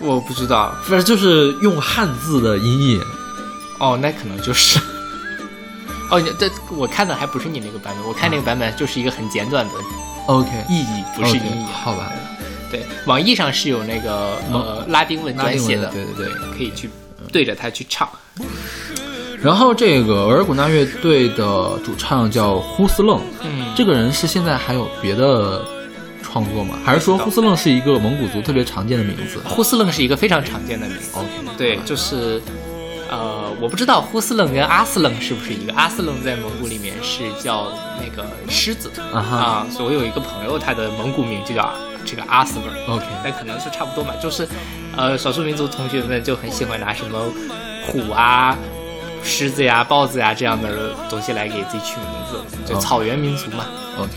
[0.00, 3.00] 我不知道反正就是用汉字的音译。
[3.78, 4.80] 哦，那可能就是。
[6.10, 9.72] 哦，你这我看的还不是你那个版本，我看那个版本就是一个很简短的
[10.26, 11.64] OK，意译，不是音译。
[11.72, 12.12] 好吧？
[12.70, 16.90] 对，网易上是有那个呃拉丁文专写的，对对对可以去
[17.32, 18.08] 对着它去唱。
[19.42, 25.64] 然后这个额尔古纳乐队的主唱叫呼斯楞，嗯，这个人是现在还有别的
[26.22, 26.78] 创作吗？
[26.84, 31.10] 还是说呼斯楞是一个蒙古族特别常见的名字呼斯楞是一个非常常见的名字。
[31.18, 31.28] ？OK，
[31.58, 32.40] 对，就是
[33.10, 35.74] 呃，我不知道呼斯楞跟阿斯楞是不是一个。
[35.74, 41.68] 阿斯楞在蒙古里面是叫那个狮子啊所以我有一个朋友，他的蒙古名就叫
[42.04, 42.96] 这个阿斯楞。
[42.96, 44.46] OK 那可能是差不多嘛，就是
[44.96, 47.18] 呃，少数民族同学们就很喜欢拿什么
[47.88, 48.56] 虎啊。
[49.22, 53.64] 狮子呀、豹子呀这样的东西来给自己取名字，就哦草原民族嘛。
[53.98, 54.12] OK。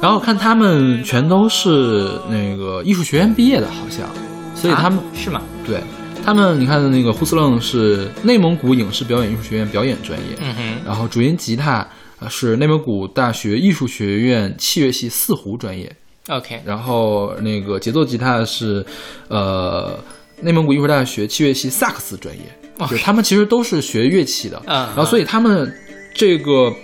[0.00, 4.08] 然后看他们全都是那个艺术学院毕业的，好像，
[4.54, 5.40] 所以他们、啊是吗？
[5.64, 5.80] 对
[6.24, 11.86] 他们，你看那个呼斯楞是内蒙古影视表演艺术学院表演专业，嗯哼，然后主音吉他
[12.18, 15.94] 呃是内蒙古大学艺术学院器乐系四胡专业
[16.28, 18.84] ，OK，然后那个节奏吉他是
[19.28, 19.96] 呃
[20.42, 22.42] 内蒙古艺术大学器乐系萨克斯专业，
[22.80, 25.74] 就是他们其实都是学乐器的，嗯然后所以他们
[26.14, 26.74] 这个。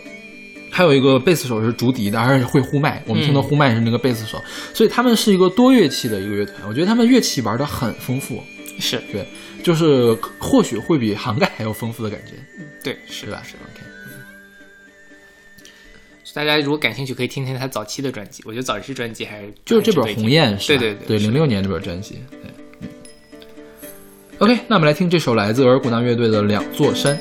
[0.71, 3.03] 还有一个贝斯手是竹笛的，而且会呼麦。
[3.07, 4.41] 我们听到呼麦是那个贝斯手，
[4.75, 6.57] 所以他们是一个多乐器的一个乐团。
[6.69, 8.41] 我觉得他们乐器玩的很丰富，
[8.79, 9.27] 是对，
[9.65, 12.35] 就是或许会比杭盖还要丰富的感觉，
[12.85, 13.43] 对，是对吧？
[13.43, 13.61] 是的。
[13.65, 13.81] OK，
[16.35, 18.43] 大家如果感兴趣，可以听听他早期的专辑。
[18.45, 20.81] 我觉得早期专辑还是就是这本《鸿雁》是吧？
[20.81, 22.17] 对对对，零六年这本专辑。
[22.31, 22.51] 对，嗯
[24.41, 27.19] OK，那我们来听这首来自额尔古纳乐队的《两座山》。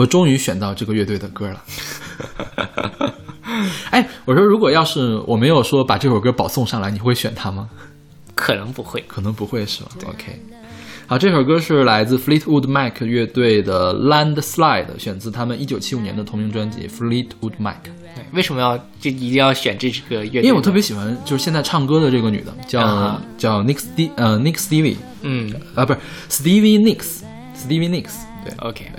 [0.00, 1.62] 我终于选到这个乐队的歌了。
[3.90, 7.68] 哎，我说如果要是我没有说把这首歌保送上来，你会选它吗？
[8.34, 9.04] 可能不会。
[9.06, 10.40] 可能不会是吧？OK。
[11.06, 17.74] 好，这首歌是来自 Fleetwood Mac 乐队的《Landslide》，选自他们一九七五年的同名专辑《Fleetwood Mac》。
[18.14, 20.42] 对为什么要就一定要选这个乐队？
[20.42, 25.98] 因为我特别喜欢，就是现在唱歌的这个女的，叫、啊叫 Nick Ste 呃 Nick Stevie 嗯啊，不是
[26.30, 28.14] Stevie Nicks，Stevie Nicks。
[28.42, 28.90] 对，，OK，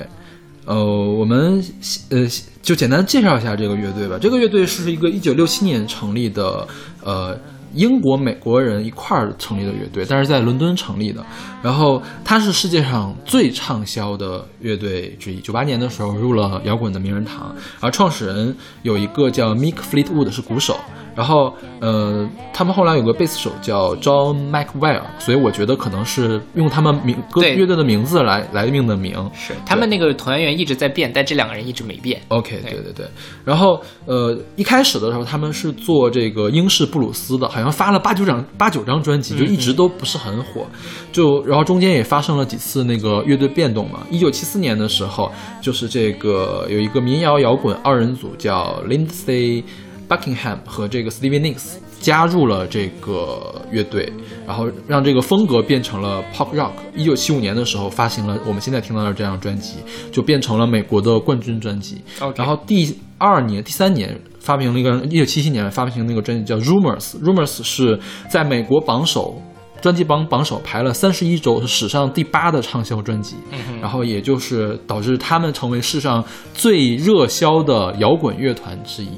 [0.65, 1.63] 呃，我们
[2.09, 2.27] 呃
[2.61, 4.17] 就简单介绍一下这个乐队吧。
[4.21, 6.67] 这个乐队是一个一九六七年成立的，
[7.03, 7.37] 呃，
[7.73, 11.25] 英国美国人一块儿成立的乐队，但是在伦敦成立的。
[11.63, 15.39] 然后它是世界上最畅销的乐队之一。
[15.39, 20.77] 九八年的时候入了摇滚的名人堂，而创始人有一个叫 Mick Fleetwood 是鼓手。
[21.15, 29.11] 然后，呃，他们后来有个贝斯手叫 John McVie，所以我觉得可能是用他们名歌乐队的名字来来命的名。
[29.33, 32.21] 是他们那个团员一直在变，但这两个人一直没变。
[32.29, 33.05] OK，对对对对。
[33.43, 40.65] 然后呃，一开始的时候他们是做这个英式布鲁斯的，好像发了八九张八九张专辑，就一直都不是很火。
[41.11, 43.99] 就然后中间也发生了几次那个乐队变动嘛。
[44.09, 45.31] 一九七四年的时候，
[45.61, 49.63] 就是这个有一个民谣摇滚二人组叫 Lindsay
[50.11, 54.11] Buckingham 和这个 Stevie Nicks 加入了这个乐队，
[54.45, 56.71] 然后让这个风格变成了 pop rock。
[56.93, 59.75] 一九七五年的时候发行了我们现在听到的这张专辑，
[60.11, 62.01] 就变成了美国的冠军专辑。
[62.35, 67.17] 然后第二年、第三年发行了一个，一九七七年发行那个专辑叫 Rumors。
[67.21, 67.97] Rumors 是
[68.29, 69.41] 在美国榜首。
[69.81, 73.35] 专辑榜榜首排了三十一周，是史上第八的畅销专辑，
[73.81, 79.09] 然后也就是导致他们成为世上最热销的摇滚乐团之一。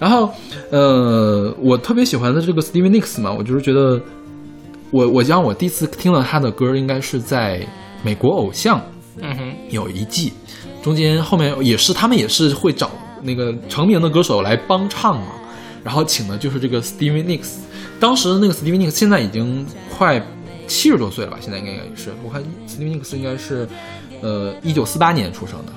[0.00, 0.32] 对，然后
[0.70, 4.00] 呃，我特别喜欢的这个 Stevie Nicks 嘛，我就是觉得
[4.90, 7.64] 我我讲我第一次听了他的歌，应该是在
[8.02, 8.80] 美国偶像
[9.20, 10.32] 嗯哼，有一季，
[10.82, 12.90] 中间后面也是他们也是会找
[13.22, 15.26] 那个成名的歌手来帮唱嘛，
[15.84, 17.56] 然后请的就是这个 Stevie Nicks，
[18.00, 20.18] 当时的那个 Stevie Nicks 现在已经快
[20.66, 23.68] 七十多岁了吧，现在应该也是，我看 Stevie Nicks 应该是
[24.22, 25.72] 呃一九四八年出生的，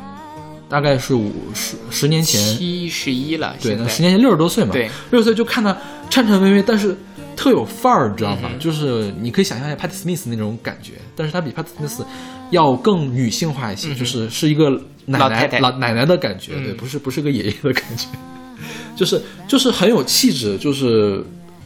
[0.74, 5.78] 大概是五十十年前，七十一了，对，那十年前六十多岁嘛，对，六十岁就看他
[6.10, 6.98] 颤颤巍巍，但是
[7.36, 8.50] 特有范儿，你知道吗？
[8.52, 12.04] 嗯就是你可以想象一下 Patti Smith 那种感觉，但是他比 Patti Smith
[12.50, 14.72] 要更女性化一些，就是是一个
[15.06, 18.08] 奶奶嗯老奶奶的感觉，嗯对，不是不是个爷爷的感觉，
[18.98, 21.24] 就是就是很有气质，就是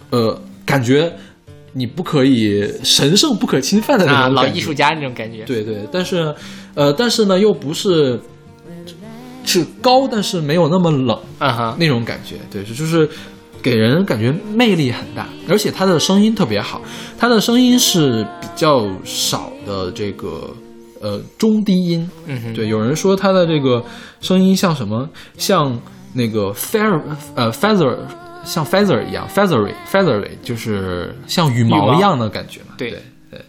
[0.09, 1.09] 呃，感觉
[1.71, 5.45] 你不可以神圣不可侵犯的那啊，种老艺术家那种感觉。
[5.45, 6.35] 对对，但是，
[6.75, 8.19] 呃，但是呢，又不是
[9.59, 12.35] 是高，但是没有那么冷嗯哼，那种感觉。
[12.51, 13.09] 对，就就是
[13.61, 16.81] 给人感觉魅力很大，而且他的声音特别好，
[17.17, 20.55] 他的声音是比较少的这个
[21.01, 22.09] 呃中低音。
[22.25, 23.83] 嗯哼，对，有人说他的这个
[24.21, 25.09] 声音像什么？
[25.37, 25.79] 像
[26.13, 27.01] 那个 feather
[27.35, 27.95] 呃 feather，
[28.43, 32.75] 像 feather 一样，feathery feathery，就是像羽羽毛毛一样的感觉嘛。
[32.77, 32.99] 对对
[33.29, 33.41] 对。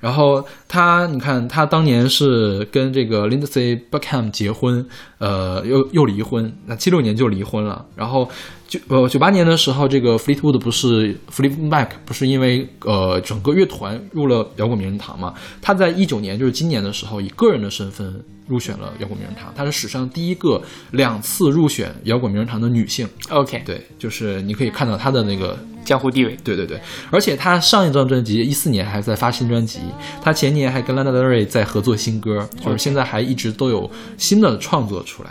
[0.00, 4.84] 然后他，你看他当年是跟这个 Lindsay Buckingham 结婚，
[5.22, 7.86] 呃，又又离婚，那七六年就离婚了。
[7.94, 8.28] 然后
[8.66, 15.32] 九呃九八年的时候，这个 Fleetwood 不是 Fleetwood Mac 不是因为呃整个乐团入了摇滚名人堂嘛？
[15.60, 20.60] 他在一九年就是今年的时候，以个人的身份入选了摇滚名人堂，她是史上第一个
[20.90, 23.08] 两次入选摇滚名人堂的女性。
[23.30, 26.36] OK，对，就是你可以看到她的那个江湖地位。
[26.42, 29.78] 对对对，而且他上一张专辑一四年还在发新专辑，
[30.20, 35.30] 他前年还跟 Lana Del Rey 在合作新歌，就是现在还一直都有新的创作出来。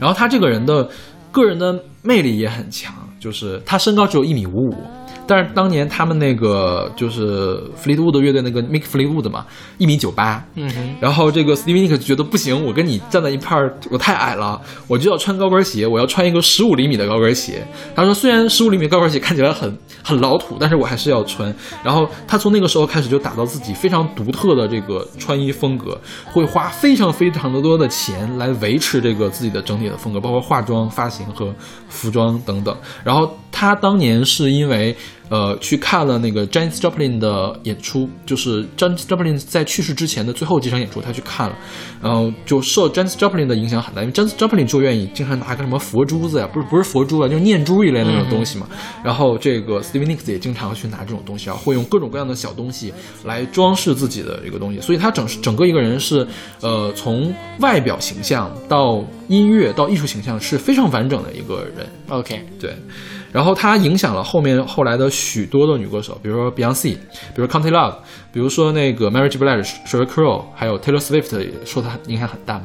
[0.00, 0.90] 然后他这个人的
[1.30, 4.76] 个人的魅力也很强，就是他身高只有一米五五。
[5.26, 9.44] 但是当年他们那个就是 Fleetwood 乐队那个 Mick Fleetwood 嘛，
[9.78, 17.66] 一米九八，嗯哼，然后这个 Stevie Nicks 觉得不行，我跟你站在一块儿，我太矮了，我就要穿高跟鞋，我要穿一个十五厘米的高跟鞋。
[17.94, 21.52] 他说，虽然十五厘米高跟鞋看起来很很老土，但是我还是要穿。
[21.82, 31.52] 然后他从那个时候开始就打造自己非常独特的这个穿衣风格，会花非常非常的多的钱来维持这个自己的整体的风格，包括化妆、发型和
[31.88, 32.76] 服装等等。
[33.02, 34.96] 然后他当年是因为。
[35.28, 41.56] 呃，去看了那个 Janis Joplin 的演出，就是 Janis Joplin 在去世之前的最后几场演出，他去看了，
[42.02, 48.68] 然后就受 Janis Joplin 的影响很大，因为 Janis Joplin 就愿意经常拿个什么佛珠子呀，不是不是佛珠啊，就是念珠一类的那种东西嘛。
[49.04, 52.92] 然后这个 Stevie Nicks 也经常去拿这种东西啊，会用各种各样的小东西
[53.24, 56.26] 来装饰自己的一个东西，所以他整整个一个人是，
[56.60, 61.86] 呃，从外表形象到音乐到艺术形象是非常完整的一个人。
[62.08, 62.74] OK，对，
[63.36, 66.96] 然后他影响了后面后来的许多的女歌手，比如说 Beyonce，
[67.34, 67.96] 比如 County Love，
[68.32, 69.38] 比如说那个 Mary J.
[69.38, 72.64] Blige、Sheryl Crow，还有 Taylor Swift 也受他影响很大嘛。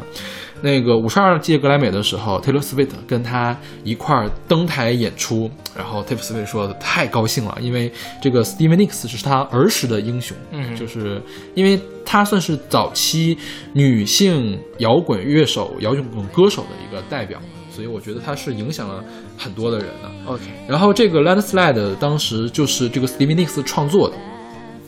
[0.62, 7.92] 那个五十二届格莱美的时候，Taylor Swift 跟他一块儿登台演出，然后 Taylor Swift 说太高兴了，因为
[8.22, 11.22] 这个 Stevie Nicks 是他儿时的英雄，嗯就是
[11.54, 13.38] 因为她算是早期
[13.74, 17.42] 女性摇滚乐手、摇滚歌手的一个代表，
[17.72, 19.04] 所以我觉得他是影响了
[19.38, 20.32] 很多的人的。
[20.32, 24.16] OK，然后这个 Landslide 当时就是这个 Stevie Nicks 创作的。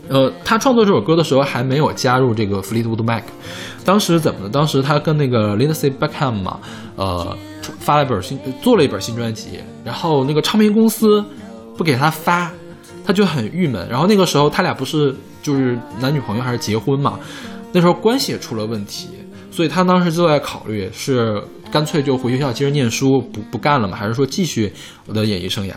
[0.09, 3.23] 呃，他创作这首歌的时候还没有加入这个 Fleetwood Mac，
[3.85, 4.49] 当时怎么呢？
[4.51, 6.59] 当时他跟那个 Lindsey Buckingham 嘛，
[6.97, 7.35] 呃，
[7.79, 11.23] 发了一本新，做了一本新专辑，然后那个唱片公司
[11.77, 12.51] 不给他发，
[13.05, 13.87] 他就很郁闷。
[13.89, 17.17] 然后那个时候他俩不是就是男女朋友还是结婚嘛，
[17.71, 19.07] 那时候关系也出了问题，
[19.51, 21.41] 所以他当时就在考虑是
[21.73, 24.71] 干脆就回学校接着念书，不不干了嘛，还是说继续
[25.07, 25.73] 我的演艺生涯？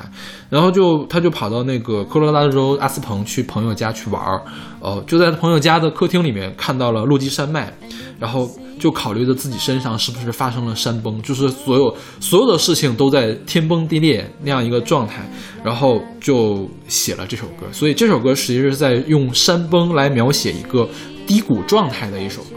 [0.51, 4.43] 然后就他就跑到那个科罗拉多州阿斯彭去朋友家去玩儿，
[4.83, 7.73] 呃，就在朋友家的客厅里面看到了落基山脉，
[8.21, 8.47] 然后
[8.79, 15.27] 就考虑着自己身上是不是发生了山崩，就是所有所有的事情都在天崩地裂那样一个状态，
[15.65, 17.67] 然后就写了这首歌。
[17.73, 20.87] 所以这首歌实际是在用山崩来描写一个
[21.27, 22.51] 低谷状态的一首歌。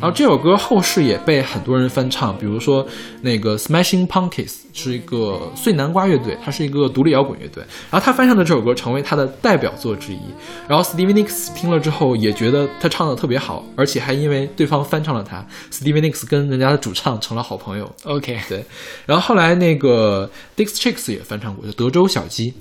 [0.00, 2.86] 然后这首歌后世也被很多人翻唱，比如说
[3.22, 10.20] 那个 Smashing Pumpkins 是一个碎南瓜乐队，它是一个独立摇滚乐队，然后他翻唱的这首歌成为他的代表作之一。
[10.68, 17.90] 然后 Stevie Nicks 听了之后也觉得他唱的特别好，而且还因为对方翻唱了他，Stevie Nicks 跟人家的主唱成了好朋友。
[18.04, 18.64] OK，对，
[19.06, 22.52] 然后后来那个 Dix Chicks 也翻唱过，就德州小鸡。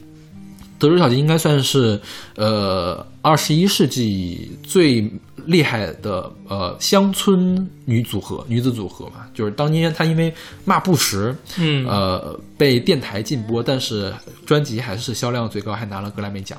[0.77, 1.99] 德州小鸡应该算是
[2.35, 5.09] 呃二十一世纪最
[5.45, 14.13] 厉害的呃乡村女组合女子组合嘛，就是当年她因为骂不实，嗯呃被电台禁播，但是
[14.45, 16.57] 专辑还是销量最高，还拿了格莱美奖。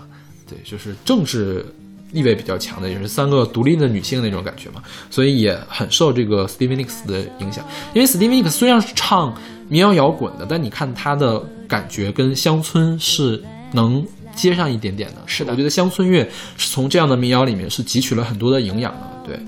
[0.48, 1.66] 对，就是政治
[2.12, 7.66] 意味比较强的，也是三个独立的女性那种感觉嘛，所以也很受这个 Stevie Nicks 的影响。
[7.92, 9.36] 因为 Stevie Nicks 虽然是唱
[9.68, 13.42] 民谣摇滚的，但你看她的感觉跟乡村是
[13.72, 15.16] 能接上一点点的。
[15.26, 19.00] 是的我觉得乡村乐是从这样的民谣里面是汲取了很多的营养的。
[19.24, 19.38] 对，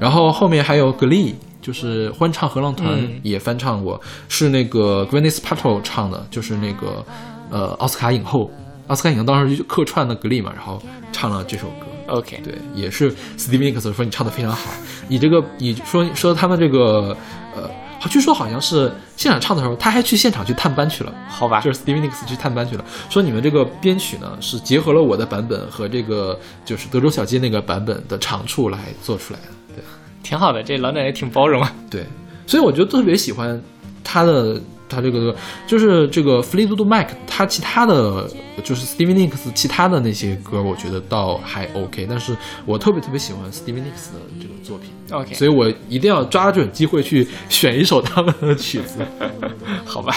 [0.00, 1.34] 然后后面还有 Glee。
[1.62, 7.04] 就是欢唱合唱团嗯也翻唱过，是那个 Gwyneth Paltrow 唱的，就是那个
[7.50, 8.48] 呃奥斯卡影后，
[8.86, 11.86] 奥斯卡影后当时就客串的 Glee 嘛，然后唱了这首歌。
[12.06, 14.70] OK，对，也是 Stevie Nicks 说你唱的非常好。
[15.08, 17.16] 你这个，你说说他们这个，
[17.56, 17.68] 呃，
[18.08, 21.12] 据说好像是现场唱的时候，他还去现场去探班去了。
[21.28, 29.46] 好吧就是 Stevie Nicks 去探班去了，说你们这个编曲呢是结合了我的版本和这个就是德州小鸡那个版本的长处来做出来的。
[29.74, 29.84] 对
[30.22, 31.72] 挺好的，这老奶奶挺包容啊。
[31.90, 32.04] 对，
[32.46, 33.60] 所以我就特别喜欢
[34.02, 35.34] 他的他这个
[35.66, 38.28] 就是这个 Fleetwood Mac，他其他的
[38.62, 44.90] 就是 Stevie Nicks 其他的那些歌，我觉得倒还 OK，但是我特别特别喜欢 Stevie Nicks 的这个作品。
[45.10, 48.98] OK，所以我一定要抓准机会去选一首他们的曲子。
[49.84, 50.14] 好吧，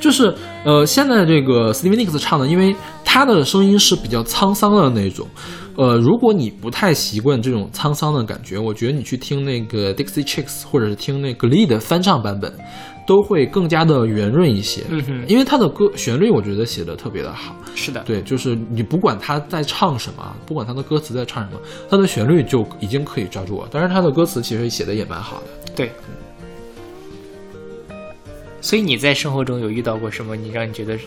[0.00, 0.34] 就是
[0.64, 2.74] 呃，现在这个 Stevie Nicks 唱的，因为
[3.04, 5.26] 他的声音是比较沧桑的那种。
[5.76, 12.52] 呃，如果你不太习惯这种沧桑的感觉，我觉得你去听那个 Dixie Chicks 或者是听那个 Glee 的翻唱版本，
[13.06, 14.82] 都会更加的圆润一些。
[14.88, 17.54] 嗯哼因为他的歌旋律，我觉得写的特别的好。
[17.74, 23.66] 是的，对，就是你不管他在唱什么，不管他的歌词在唱什么，他的旋律就已经可以抓住我。
[23.68, 25.72] 当然，他的歌词其实写的也蛮好的。
[25.74, 25.90] 对。
[28.60, 30.98] 所以你在生活中有遇到过什么你让你觉得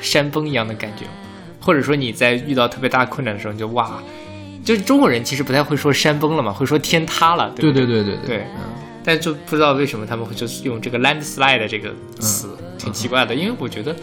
[0.00, 1.12] 山崩一样的感觉吗？
[1.60, 4.00] 或者说你在遇到特别大困难的时候，你就哇，
[4.64, 8.46] 就是中国人其实不太会说山崩了嘛，会说天塌了，对对不对对对对对，
[9.04, 13.34] 但就不知道为什么他们会就是用这个 landslide 这个词，挺奇怪的。
[13.34, 13.96] 因为我觉得，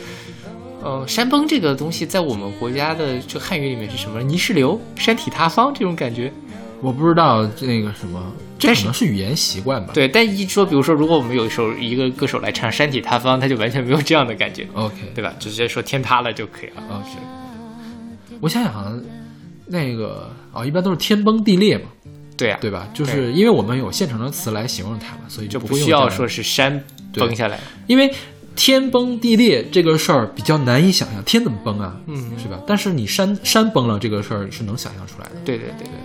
[0.84, 4.22] 呃，山崩这个东西在我们国家的就汉语里面是什么？
[4.22, 6.32] 泥石流、山体塌方这种感觉。
[6.80, 8.22] 我不知道那个什么，
[8.60, 9.92] 这可能是语言习惯吧。
[9.96, 15.34] 对，但一说，比如说，如果我们有一首一个歌手来唱《山体塌方》，他就完全没有这样的感觉，，OK 对吧？
[15.40, 16.84] 直接说天塌了就可以了。
[16.92, 17.10] OK。
[18.40, 19.02] 我想想好像
[19.66, 21.86] 那个啊、一般都是天崩地裂嘛，
[22.38, 22.88] 对啊，对吧？
[22.94, 26.84] 就是因为我们有现成的词来形容它嘛，所以就不不需要说是山
[27.14, 27.60] 崩下来。
[27.88, 28.14] 因为
[28.56, 31.96] 天崩地裂这个事儿比较难以想象，天怎么崩啊？
[32.08, 32.60] 嗯是吧？
[32.68, 36.00] 但是你山山崩了这个事儿是能想象出来的，对对对对，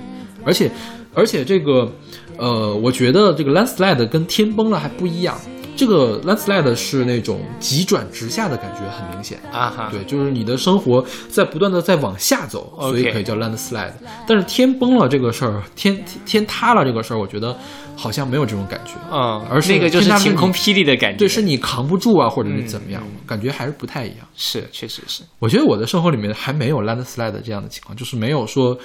[0.45, 0.70] 而且
[1.14, 1.91] 而且这个
[2.39, 5.39] 呃，我觉得这个 landslide 跟天崩了还不一样。
[5.77, 9.39] 这个 landslide 是那种急转直下的感觉，很明显。
[9.53, 13.93] 啊哈，对，就是你的生活在不断的在往下走，所以可以叫 landslide。
[14.27, 17.57] 但是天崩了这个事儿，天天天塌了这个事儿，我觉得
[17.97, 18.93] 好像没有这种感觉。
[19.11, 21.18] 嗯，而是那个就是晴空霹雳的感觉。
[21.18, 24.18] 对，是你扛不住啊，或者是嗯怎么样，感觉还是不太一样。
[24.37, 25.23] 是，确实是。
[25.39, 28.77] 我觉得我的生活里面还没有 landslide 这样的情况，就是没有说，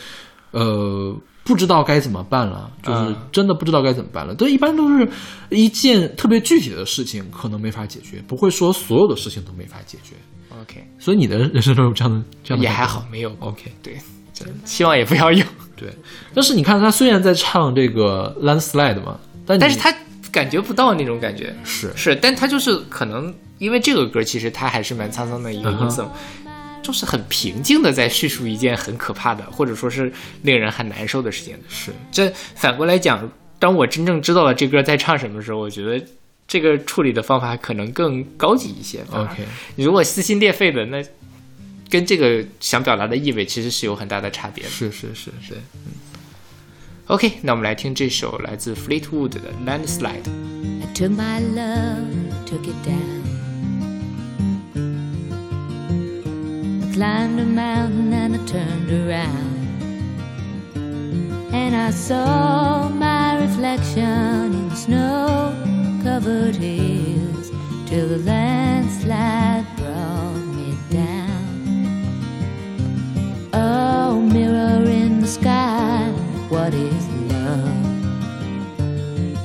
[0.52, 1.16] 呃，
[1.48, 4.36] 不知道该怎么办了，就是嗯真的不知道该怎么办了。
[4.36, 5.10] 这一般都是
[5.50, 10.16] 一件特别具体的事情，可能没法解决，不会说所有的事情都没法解决。
[10.62, 13.34] OK，所以你的人生中有这样的这样也还好，没有。
[13.39, 13.98] OK，对，
[14.34, 15.45] 真希望也不要有。
[15.78, 15.89] 对。
[16.34, 19.93] 但是你看，他虽然在唱这个 landslide 嘛，但但是他
[20.32, 21.56] 感觉不到那种感觉。
[21.64, 26.12] 是是，但他就是可能因为这个歌，其实他还是蛮沧桑的一个音色，
[26.88, 30.10] 就是很平静的在叙述一件很可怕的，或者说是
[30.44, 31.54] 令人很难受的事情。
[31.68, 33.30] 是这反过来讲，
[33.60, 36.02] 当我真正知道了这歌在唱什么的时候，我觉得
[36.48, 39.02] 这个处理的方法可能更高级一些。
[39.12, 39.44] OK，
[39.76, 41.04] 你如果撕心裂肺的，那
[41.90, 44.70] 跟这个想表达的意味其实是有很大的差别的。
[44.70, 45.56] 是是是是。
[47.08, 50.24] OK，那我们来听这首来自 Fleetwood 的《Landslide》。
[50.82, 52.06] I took my love,
[52.46, 53.37] took it down.
[56.98, 59.56] Climbed a mountain and I turned around.
[61.54, 65.54] And I saw my reflection in snow
[66.02, 67.52] covered hills
[67.86, 71.91] till the landslide brought me down.
[73.54, 76.10] Oh, mirror in the sky,
[76.50, 77.78] what is love?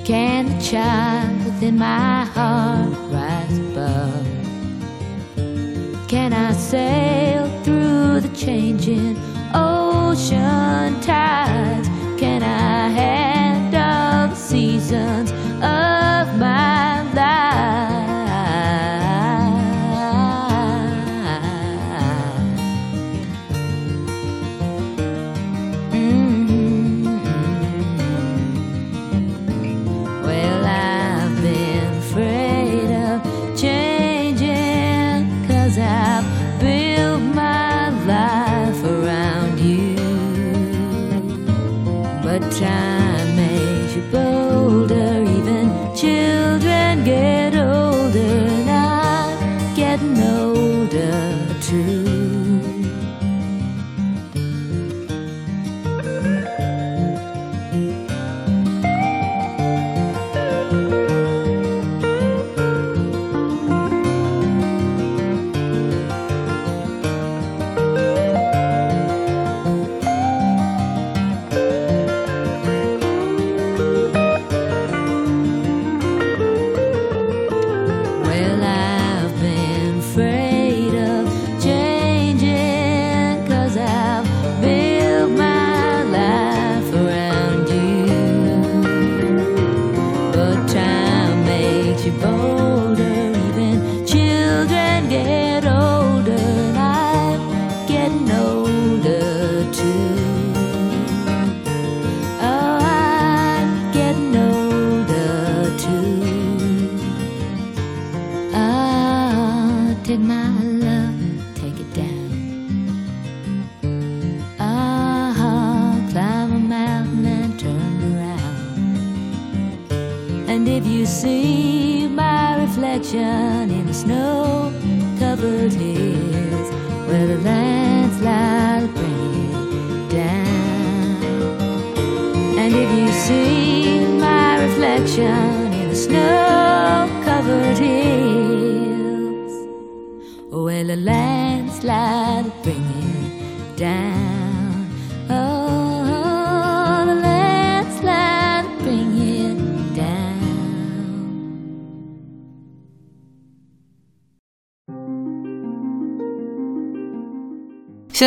[0.06, 4.31] Can the child within my heart rise above?
[6.12, 9.16] Can I sail through the changing
[9.54, 11.88] ocean tides?
[12.20, 13.51] Can I handle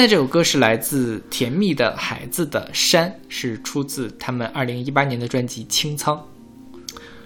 [0.05, 6.15] 在这首歌是来自甜蜜的孩子的山，是出自他们二零一八年的专辑《清仓》。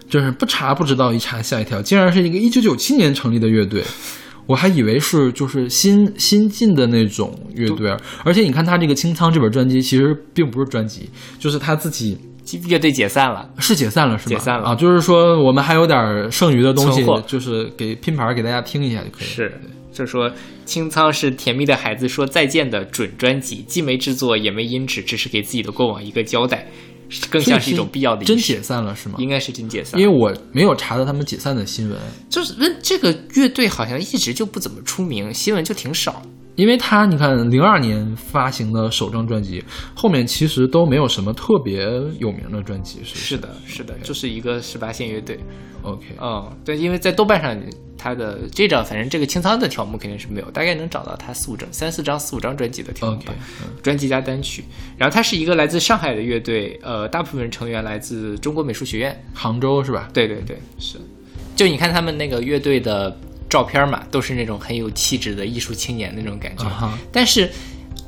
[0.08, 3.84] 就是不查不知道，一查吓一跳，竟然是一个一九九七年成立的乐队，
[4.46, 12.18] 我还以为是就是新新进的那种乐队，而且你看他这个清仓这本专辑，其实并不是专辑，就是他自己
[12.70, 14.38] 乐队解散了，是解散了是吧？
[14.38, 14.70] 解散了。
[14.70, 19.30] 啊，就是说我们还有点剩余的东西，就是给拼盘给大家听一下就可以了。
[19.34, 19.62] 是，
[19.92, 20.32] 就是说
[20.66, 26.68] 清仓是甜蜜的孩子说再见的准专辑，既没制作也没音质，只是给自己的过往一个交代，
[27.30, 29.16] 更像是一种必要的真解散了是吗？
[29.18, 31.98] 应该是真解散，因为我没有查到他们解散的新闻，
[32.30, 36.22] 就是那这个乐队好像一直就不怎么出名，新闻就挺少。
[36.56, 39.64] 因为他你看零二年发行的首张专辑，
[39.96, 41.86] 后面其实都没有什么特别
[42.20, 45.40] 有名的专辑，是不是的，是的，就是一个十八线乐队。
[45.84, 47.58] OK，嗯，对，因为在豆瓣上，
[48.00, 53.34] 他的这张反正这个清仓的条目肯定是没有，大概能找到他四五张、三四张、四五张专辑的条目吧
[53.84, 54.64] 专辑加单曲。
[54.97, 59.24] 然后他是一个来自上海的乐队，呃，大部分成员来自中国美术学院。
[59.34, 60.10] 杭州是吧？
[60.14, 60.97] 对对对，是。
[61.56, 63.16] 就你看他们那个乐队的
[63.50, 66.66] 照片嘛，都是那种很有气质的艺术青年那种感觉。
[67.12, 67.50] 但是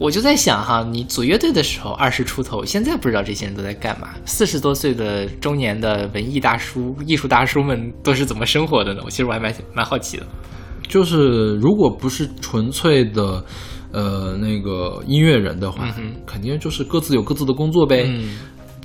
[0.01, 4.07] 我就在想哈，你组乐队的时候二十出头，现在不知道这些人都在干嘛。
[4.25, 9.01] 四十多岁的中年的文艺大叔、艺术大叔们都是怎么生活的呢？
[9.05, 10.25] 我其实我还蛮蛮好奇的。
[10.87, 13.45] 就是如果不是纯粹的，
[13.91, 15.87] 呃，那个音乐人的话，
[16.25, 18.39] 肯定就是各自有各自的工作呗，嗯，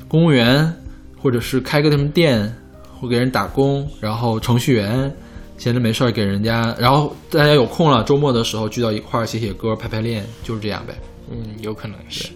[0.06, 0.70] 公务员，
[1.18, 2.54] 或者是开个什么店，
[2.92, 5.10] 或给人打工，然后程序员，
[5.58, 10.94] 闲着没事儿给人家，然后大家有空了，周末的时候聚到一块儿写写歌、排排练，就是这样呗。
[11.30, 12.28] 嗯，有可能是。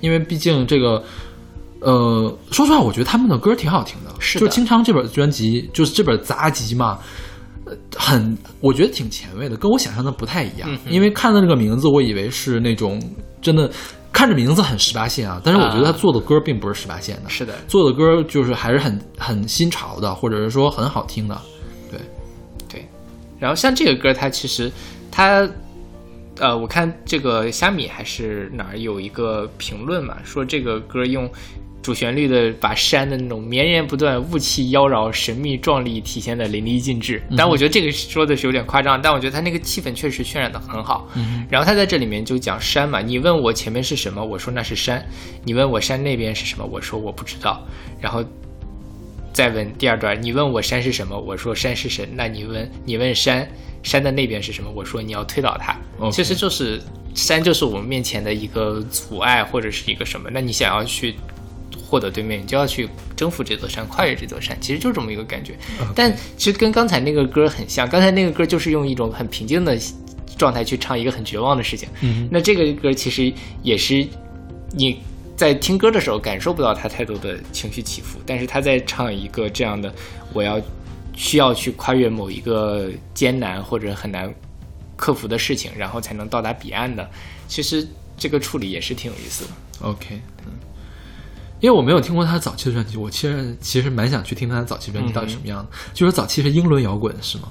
[0.00, 1.02] 因为毕竟这个，
[1.80, 4.14] 呃，说实话，我觉得他们的歌挺好听的。
[4.20, 6.98] 是的就清仓这本专辑，就是这本杂集嘛，
[7.64, 10.68] 呃，很，我觉得挺前卫的，跟我想象的不太一样。
[10.70, 13.02] 嗯因为看到这个名字，我以为是那种
[13.40, 13.70] 真的
[14.12, 21.40] 看着名字很十八线啊，但是我觉得他做的歌并不是十八线的，是的，做的歌就是还是很很新潮的，或者是说很好听的。
[23.46, 24.70] 然后像这个歌，它其实
[25.10, 25.48] 它。
[26.38, 31.26] 呃，我看这个虾米还是哪儿有一个评论嘛，说这个歌用
[31.80, 37.22] 主旋律的把山的那种绵延不断、雾气妖娆、神秘壮丽体现的淋漓尽致。
[37.38, 41.08] 但我觉得这个说的是有点夸张，但我觉得他那个气氛确实渲染的很好。
[41.48, 45.00] 然后他在这里面就讲山嘛，你问我前面是什么，我说那是山；
[45.42, 47.66] 你问我山那边是什么，我说我不知道。
[47.98, 48.22] 然后
[49.36, 52.08] 再问第二段，你问我山是什么，我说山是神。
[52.14, 53.46] 那你问你问山，
[53.82, 54.70] 山的那边是什么？
[54.74, 55.76] 我说你要推倒它。
[56.10, 56.80] 其实就是
[57.14, 60.30] 山就是我们面前的一个阻碍或者是一个什么。
[60.32, 61.14] 那你想要去
[61.86, 65.52] 获得对面，你就要去征服这座山，跨越这座山，其实就这么一个感觉。
[65.94, 69.78] 但其实跟刚才那个歌很像，刚才那个歌就是用一种很平静的
[70.38, 71.86] 状态去唱一个很绝望的事情。
[72.00, 73.30] 嗯那这个歌其实
[73.62, 74.02] 也是
[74.70, 74.98] 你
[75.36, 79.94] 在听歌的时候感受不到他太多的情绪起伏，但是他在唱一个这样的
[80.32, 80.60] 我要
[81.14, 84.32] 需要去跨越某一个艰难或者很难
[84.96, 87.08] 克服的事情，然后才能到达彼岸的。
[87.48, 89.50] 其实这个处理也是挺有意思的。
[89.82, 90.52] OK，嗯，
[91.60, 95.68] 因为我没有听过他早期的专辑，我其实其实蛮想去听他的早期专辑到底什么样的。
[95.92, 97.48] 就是早期是英伦摇滚是吗？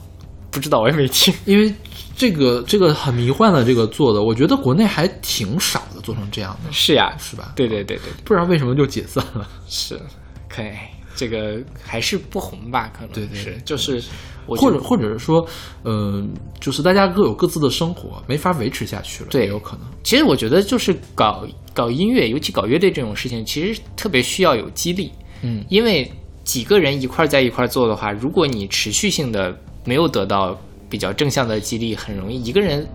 [0.50, 1.34] 不知道我也没听。
[1.46, 1.72] 因为
[2.16, 7.54] 这个这个很迷幻的这个做的，我觉得国内还挺少的，做成这样的，是呀，是吧？
[7.56, 9.48] 对对对对，不知道为什么就解散了。
[9.68, 10.00] 是，
[10.50, 10.70] 可以。
[11.18, 12.92] 这个还是不红吧？
[12.94, 14.04] 可能对对对是，就是
[14.46, 15.48] 或者或者是说，
[15.84, 16.22] 呃，
[16.60, 19.88] 就是大家各有各自的生活，没法维持下去了，对有可能。
[20.04, 25.10] 其实我觉得就是搞搞音乐，尤其搞乐队这种事情，其实特别需要有激励。
[25.42, 26.12] 嗯，因为
[26.44, 30.60] 几个人一块儿在一块儿做的话，如果你持续性的没有得到
[30.90, 32.86] 比较正向的激励，很容易一个人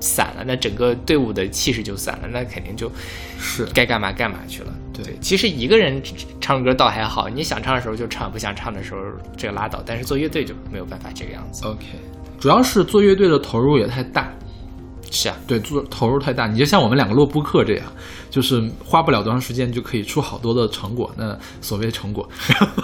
[0.00, 2.90] 散了，那整个队伍的气势就散了，那肯定就
[3.38, 4.72] 是该干嘛干嘛去了。
[4.92, 6.02] 对其实一个人
[6.40, 9.00] 唱歌倒还好，你想唱的时候就唱，不想唱的时候
[9.36, 9.82] 这个拉倒。
[9.84, 11.64] 但是做乐队就没有办法这个样子。
[11.66, 11.84] OK，
[12.38, 14.30] 主要是做乐队的投入也太大，
[15.10, 16.46] 是啊，对，做投入太大。
[16.46, 17.86] 你就像我们两个录播课这样，
[18.30, 21.10] 就是花不了多长时间就可以出好多的成果。
[21.16, 22.28] 那所谓成果，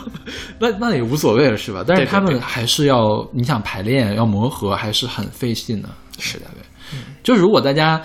[0.59, 1.85] 那那也无所谓了，是吧？
[1.87, 5.89] 但是他们还是要，你想排练要磨合，还是很费劲的。
[6.19, 6.99] 是的，对。
[7.23, 8.01] 就如果大家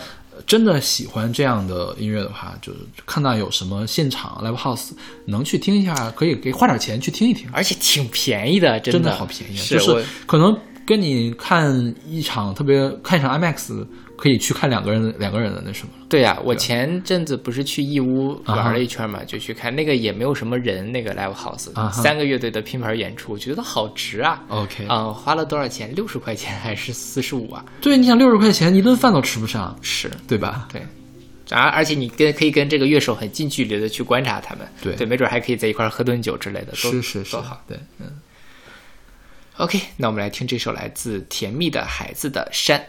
[0.48, 4.92] 真的喜欢这样的音乐的话，就是看到有什么现场 live house
[5.26, 13.86] 能去听一下，可以给花点钱去听一听，而且挺便宜的，真的好便宜就是可能跟你看一场特别看一场 IMAX
[14.22, 16.06] 可以去看两个人两个人的那什么了。
[16.08, 24.44] 对呀、我前阵子不是去义乌玩了一圈嘛，就去看那个也没有什么人，那个 live house，、啊哈三个乐队的拼盘演出，我觉得好值啊。
[24.50, 25.92] OK，、啊、花了多少钱？
[25.96, 27.66] 六十块钱还是四十五啊？
[27.82, 30.68] 对，你想六十块钱一顿饭都吃不上，是，对吧？
[30.72, 30.82] 对。
[31.50, 38.08] 而而且你跟可以跟这个乐手很近距离的去观察他们，对对，没准还可以在一块儿喝顿酒之类的，都是是是多好。，对，嗯。
[39.58, 42.82] OK，那我们来听这首来自甜蜜的孩子的山。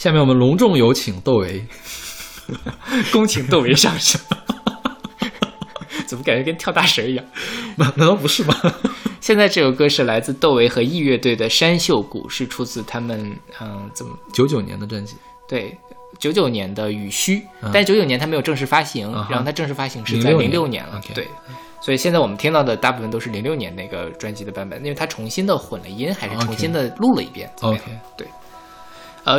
[0.00, 1.62] 下面我们隆重有请窦唯。
[3.12, 4.18] 恭请窦唯上场。
[6.08, 7.24] 怎么感觉跟跳大神一样？
[7.76, 8.54] 难道不是吗？
[9.20, 13.30] 现在这首歌是来自窦唯和 E 乐队的《山秀谷》，是出自他们
[13.60, 15.76] 嗯，怎么九九年的专辑，对？
[16.18, 21.28] 九九年的《雨虚》嗯但九九年它没有正式发行，然后它正式发行是在06零六年年了对。
[21.82, 27.52] 所以现在我们听到的大部分都是零六年那个专辑的版本，因为它重新的混了音，还是重新的录了一遍。
[27.60, 27.82] OK
[28.16, 28.26] 对。
[29.24, 29.38] 呃，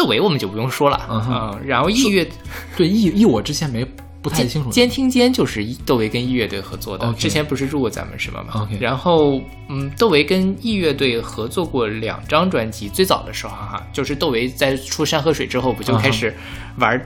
[0.00, 2.26] 窦唯我们就不用说了，嗯然后异乐
[2.74, 3.84] 对一一我之前没
[4.22, 4.70] 不太清楚。
[4.70, 9.38] 监听间就是窦唯跟异乐队合作的之前不是入过咱们什么吗？OK 然后，
[9.68, 16.34] 嗯，窦唯跟异乐队合作过两张专辑，最早的时候哈、就是窦唯在出《山河水》之后，不就开始
[16.78, 16.98] 玩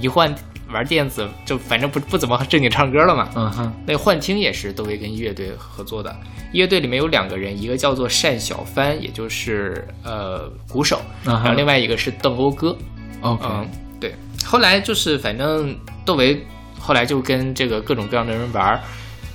[0.00, 0.34] 迷幻、
[0.72, 3.28] 玩电子，就反正不不怎么正经唱歌了嘛。
[3.34, 6.14] 嗯哼，那幻听也是窦唯跟 E 乐队合作的
[6.52, 12.76] ，E 乐队里面有两个人，一个叫做单小帆，也就是呃鼓手，然后另外一个是邓欧歌。
[13.20, 13.68] OK，嗯，
[14.00, 14.14] 对。
[14.44, 16.44] 后来就是反正窦唯
[16.78, 18.80] 后来就跟这个各种各样的人玩儿。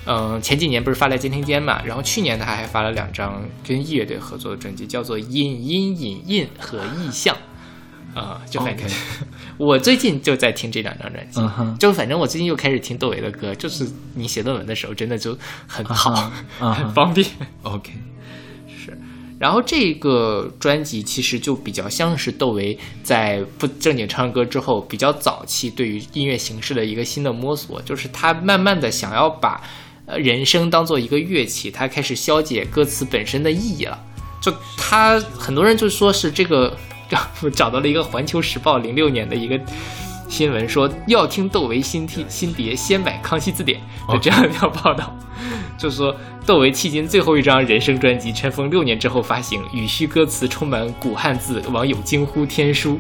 [0.08, 7.36] 嗯，前几年不是发了监听间嘛，然后去年他还发了两张跟 E 乐队合作的专辑，叫做《隐隐隐印》和《意象》。
[8.16, 8.96] 啊、就反正 OK
[9.60, 11.42] 我最近就在听这两张专辑
[11.78, 13.86] 就反正我最近又开始听窦唯的歌，就是
[14.16, 15.38] 你写论文的时候真的就
[15.68, 17.28] 很好，很方便。
[17.64, 17.92] OK，
[18.68, 18.98] 是
[19.38, 29.62] 然后这个专辑其实就比较像是窦唯在不正经唱歌之后，比较早期对于音乐形式的一个新的摸索，就是他慢慢的想要把
[30.06, 34.00] 呃人声当做一个乐器，他开始消解歌词本身的意义了。
[34.42, 36.95] 就他很多人就说是这个，我
[37.54, 39.60] 找到了一个《环球时报》零六年的一个
[40.28, 43.80] 新闻，说要听窦唯新替新碟，先买《康熙字典》，
[44.14, 45.16] 就这样一条报道。
[45.78, 46.16] 就是说，
[46.46, 52.98] 窦唯迄今最后一张人生专辑《尘封》六年之后发行，语序歌词充满古汉字，网友惊呼天书。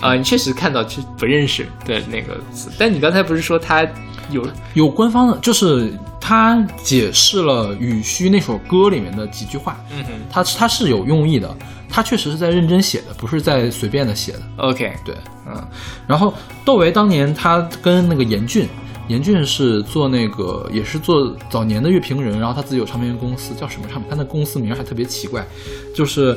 [0.00, 3.86] 啊、你确实看到是不认识的那个词，但你刚才不是说他
[4.30, 11.54] 有有官方的，就是他解释了雨虚那首歌里面的几句话，嗯哼他他是有用意的，
[11.94, 14.42] 他确实是在认真写的，不是在随便的写的。
[14.56, 15.14] OK 对，
[15.46, 15.64] 嗯，
[16.08, 16.34] 然后
[16.64, 18.68] 窦唯当年他跟那个严俊，
[19.06, 24.10] 严俊是做那个也是做早年的乐评人，然后他自己有唱片公司，叫什么唱片？
[24.10, 25.46] 他那公司名还特别奇怪，
[25.94, 26.36] 就是。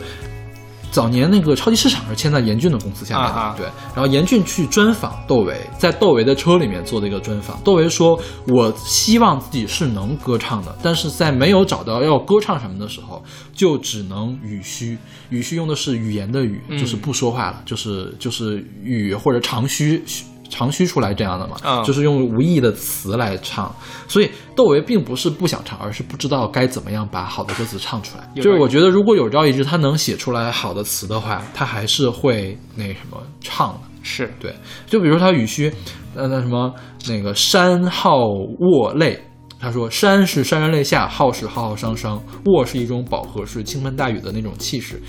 [0.92, 3.66] 早年那个超级市场是签在严俊的公司下面的，对。
[3.94, 7.60] 然后严俊去专访窦唯，在窦唯的车里面做的一个专访。
[7.64, 13.24] 窦唯说：“我希望自己是能歌唱的，但是在没有找到要歌唱什么的时候，
[13.54, 14.98] 就只能语虚。
[15.30, 20.04] 语虚用的是语言的语，就是不说话了，就是就是语或者长虚。”
[20.50, 21.84] 长吁出来这样的嘛，嗯。
[21.84, 23.74] 就是用无意义的词来唱，
[24.08, 28.30] 所以窦唯并不是不想唱，而是不知道该怎么样把好的歌词唱出来。
[28.36, 33.80] 就是我觉得，如果有朝一日他能写出来好的词的话，他还是会那什么唱的。
[34.04, 34.34] 是。
[34.40, 34.54] 对，
[34.86, 35.72] 就比如说他语虚，
[36.16, 36.74] 呃，那什么
[37.08, 39.22] 那个山号卧泪，
[39.60, 45.02] 他说山是潸然泪下，浩是浩浩汤汤，卧是一种饱和，是倾盆大雨的那种气势。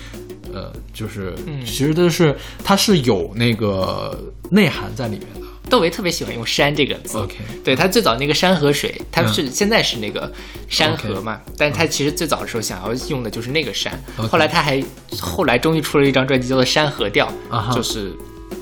[0.53, 4.17] 呃，就是，嗯其实都是它是有那个
[4.51, 5.47] 内涵在里面的。
[5.69, 7.19] 窦唯特别喜欢用“山”这个字。
[7.19, 10.31] OK 对他最早那个山河水，他嗯是、现在是那个
[10.67, 13.93] 山河嘛，但他其实最早的时候想要用的就是那个山。
[14.31, 14.83] 后来他还
[15.21, 17.31] 后来终于出了一张专辑叫做《山河调》
[17.75, 18.11] 就是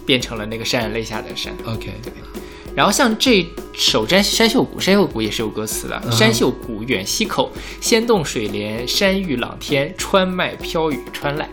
[0.05, 1.53] 变成了那个潸然泪下的山。
[1.65, 2.11] OK，对。
[2.78, 3.44] 然后像这
[3.74, 5.99] 首《山山秀谷》，山秀谷也是有歌词的。
[6.06, 7.52] 嗯山秀谷远溪口，
[7.82, 11.41] 仙动水帘，山玉朗天，川麦飘雨川濑。
[11.41, 11.48] 啊，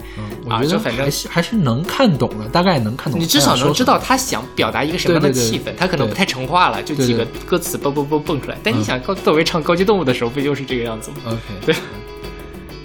[0.44, 3.18] 我觉得就反正还是能看懂的，大概能看懂。
[3.18, 8.58] 你至少能知道他想表达一个什么样的气氛，他可能不太成话了，就几个歌词蹦蹦蹦蹦出来。
[8.62, 11.74] 但你嗯想，高窦唯唱《高级动物》的时候，不就是这个样子吗？OK，对，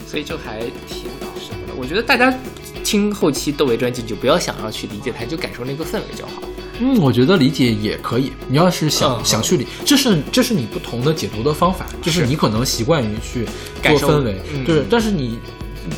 [0.07, 1.73] 所以就还挺什么的。
[1.75, 2.33] 我觉得大家
[2.85, 6.41] 听后期窦唯专辑，你就不要想要去理解他，就感受那个氛围就好。
[6.79, 8.31] 嗯，我觉得理解也可以。
[8.47, 13.45] 你要是想、嗯想去理，这是这是你不同的解读的方法，就是是你可能习惯于去
[13.81, 15.37] 感受做氛围，嗯就是但是你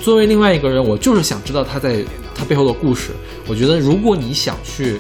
[0.02, 2.04] 作为另外一个人，我就是想知道他在
[2.34, 3.12] 他背后的故事。
[3.48, 4.98] 我觉得如果你想去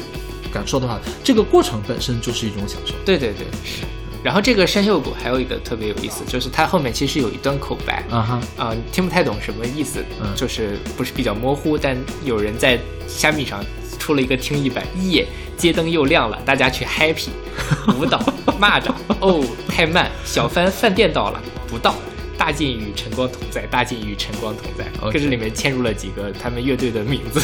[0.51, 2.93] 感受的话，这个过程本身就是一种享受。
[3.05, 3.83] 对对对，是。
[4.23, 13.63] 然后这个山秀谷还有一个特别有意思，就是它后面其实有一段口白啊哈，啊、你听不太懂什么意思，嗯就是不是比较模糊，但有人在虾米上
[14.01, 17.29] 出了一个听译版，耶，街灯又亮了，大家去 happy，
[17.99, 18.17] 舞蹈，
[18.59, 21.93] 蚂蚱，哦，太慢，小帆饭店到了，不到。
[22.35, 24.83] 大晋与晨光同在，大晋与晨光同在。
[24.99, 27.39] OK 可是里面嵌入了几个他们乐队的名字。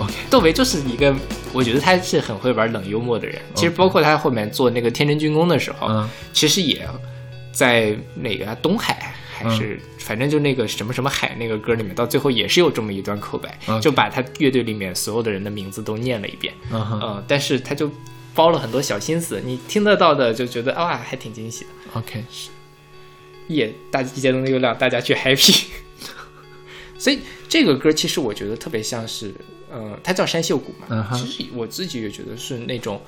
[0.00, 1.14] OK，窦唯就是一个，
[1.52, 3.38] 我觉得他是很会玩冷幽默的人。
[3.54, 6.88] 其实包括他后面做那个天真军工的时候，嗯其实也
[7.52, 16.52] 在哪个啊东海还是、反正就那个什么什么海那个歌里面，到最后也是有这么一段口白就把他乐队里面所有的人的名字都念了一遍。
[16.72, 17.90] 嗯但是他就
[18.34, 21.70] 包了很多小心思，你听得到的就觉得啊还挺惊喜的。
[21.94, 22.24] OK，
[23.46, 25.64] 也大一节灯的月亮，大家去 happy。
[26.98, 29.32] 所以这个歌其实我觉得特别像是，
[29.70, 31.08] 呃，它叫山秀谷嘛。
[31.14, 33.00] 其实我自己也觉得是那种，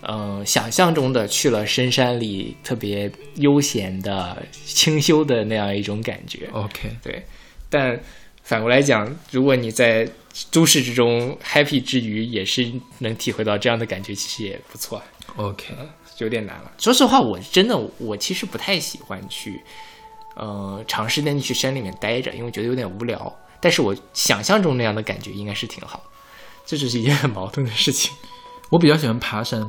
[0.00, 6.48] 呃，想象中的去了深山里特别悠闲的、清修的那样一种感觉。
[6.52, 7.24] OK，对，
[7.68, 8.00] 但
[8.44, 10.08] 反过来讲，如果你在
[10.52, 15.02] 都市之中 happy 之余，也是能体会到这样的感觉，其实也不错。
[15.36, 15.74] OK，
[16.16, 16.72] 就有点难了。
[16.78, 19.60] 说实话，我真的我其实不太喜欢去，
[20.36, 23.36] 呃，长时间的去山里面待着，因为觉得有点无聊。
[23.60, 26.00] 但是我想象中那样的感觉应该是挺好，
[26.64, 28.12] 这只是一件很矛盾的事情。
[28.70, 29.60] 我比较喜欢爬山，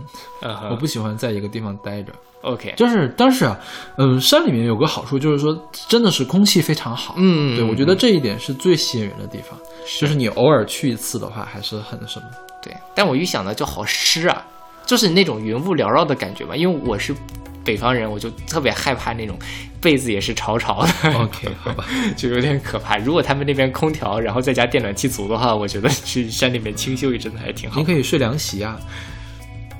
[0.69, 2.13] 我不喜欢在一个地方待着。
[2.41, 3.59] OK，就是，但是啊，
[3.97, 5.57] 嗯，山里面有个好处，就是说
[5.89, 7.15] 真的是空气非常好。
[7.17, 9.59] 嗯对，我觉得这一点是最吸引人的地方。
[9.99, 12.25] 就是你偶尔去一次的话，还是很什么。
[12.61, 14.45] 对，但我一想到就好湿啊，
[14.89, 16.55] 就是那种云雾缭绕的感觉吧。
[16.55, 17.15] 因为我是
[17.63, 19.37] 北方人，我就特别害怕那种
[19.79, 20.89] 被子也是潮潮的。
[21.13, 21.85] OK，好吧，
[22.17, 22.97] 就有点可怕。
[22.97, 27.85] 如果他们那边空调，然后再加电暖气足的话，我觉得去山里面清修一阵子还挺好你。
[27.85, 28.79] 可以睡凉席啊。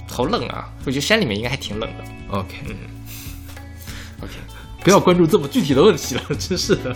[0.08, 0.70] 好冷啊！
[0.86, 2.04] 我觉得山里面应该还挺冷的。
[2.30, 2.70] OK，OK，
[4.84, 6.96] 不要关注这么具体的问题了，真是的。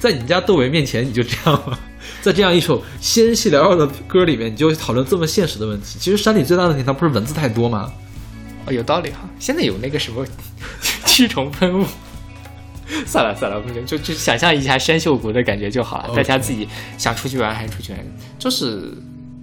[0.00, 1.78] 在你们家窦唯面前，你就这样吗？
[2.22, 5.98] 在这样一首纤细缭绕的歌里面，你就讨论这么现实的问题。
[5.98, 7.92] 其实山里最大的问题，它不是蚊子太多吗？
[8.64, 9.28] 哦，有道理哈。
[9.38, 10.24] 现在有那个什么
[11.04, 11.84] 驱虫喷雾。
[13.06, 16.14] 算 了算了，不行，就就想象一下山秀谷的感觉就好了。
[16.14, 18.00] 大家自己想出去玩还是出去玩，
[18.38, 18.92] 就是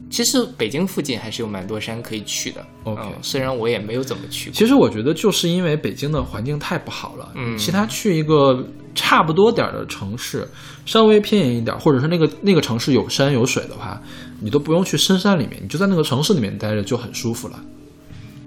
[0.10, 2.65] 其实北京附近还是有蛮多山可以去的。
[2.84, 4.56] OK 嗯虽然我也没有怎么去过。
[4.56, 8.64] 其实我觉得就是因为北京的环境太不好了，嗯其他去一个
[8.95, 10.47] 差不多点儿的城市，
[10.85, 14.01] 稍微偏远一点，或者是那个那个城市有山有水的话，
[14.41, 17.59] 你都不用去深山里面，你就在那个城市里面待着就很舒服了。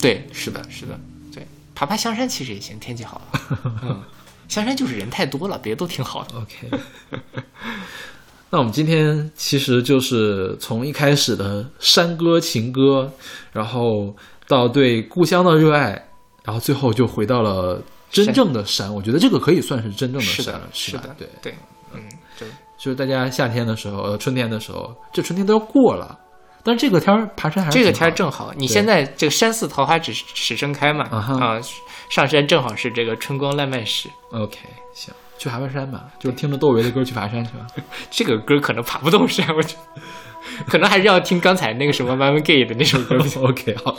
[0.00, 0.98] 对，是的，是的，
[1.34, 3.40] 对，爬爬香山其实也行，天气好了。
[3.84, 4.00] 嗯，
[4.48, 6.34] 香山就是人太多了，别的都挺好的。
[6.36, 6.68] OK，
[8.50, 13.10] 那我们今天其实就是从一开始的山歌情歌，
[13.52, 14.14] 然后
[14.46, 16.08] 到对故乡的热爱，
[16.44, 17.80] 然后最后就回到了
[18.12, 18.94] 真正的山。
[18.94, 21.54] 我觉得这个可以算是真正的山了，，是的，对，对，
[21.92, 22.00] 嗯，
[22.38, 22.46] 就
[22.78, 26.18] 就是大家夏天的时候，呃，春天的时候，这春天都要过了，
[26.62, 31.58] 但是这个天儿爬山还是这个天儿正好，你现在这个山寺桃花只始盛开嘛，啊
[32.10, 34.08] 上山正好是这个春光烂漫时。
[34.32, 34.58] OK，
[34.92, 37.66] 行，去爬爬山吧，就是听着窦唯的歌去爬山去吧。
[38.10, 40.02] 这个歌可能爬不动山，我觉得，
[40.68, 43.16] 可能还是要听刚才那个什么 m a m Gay 的那首歌。
[43.40, 43.96] OK，好，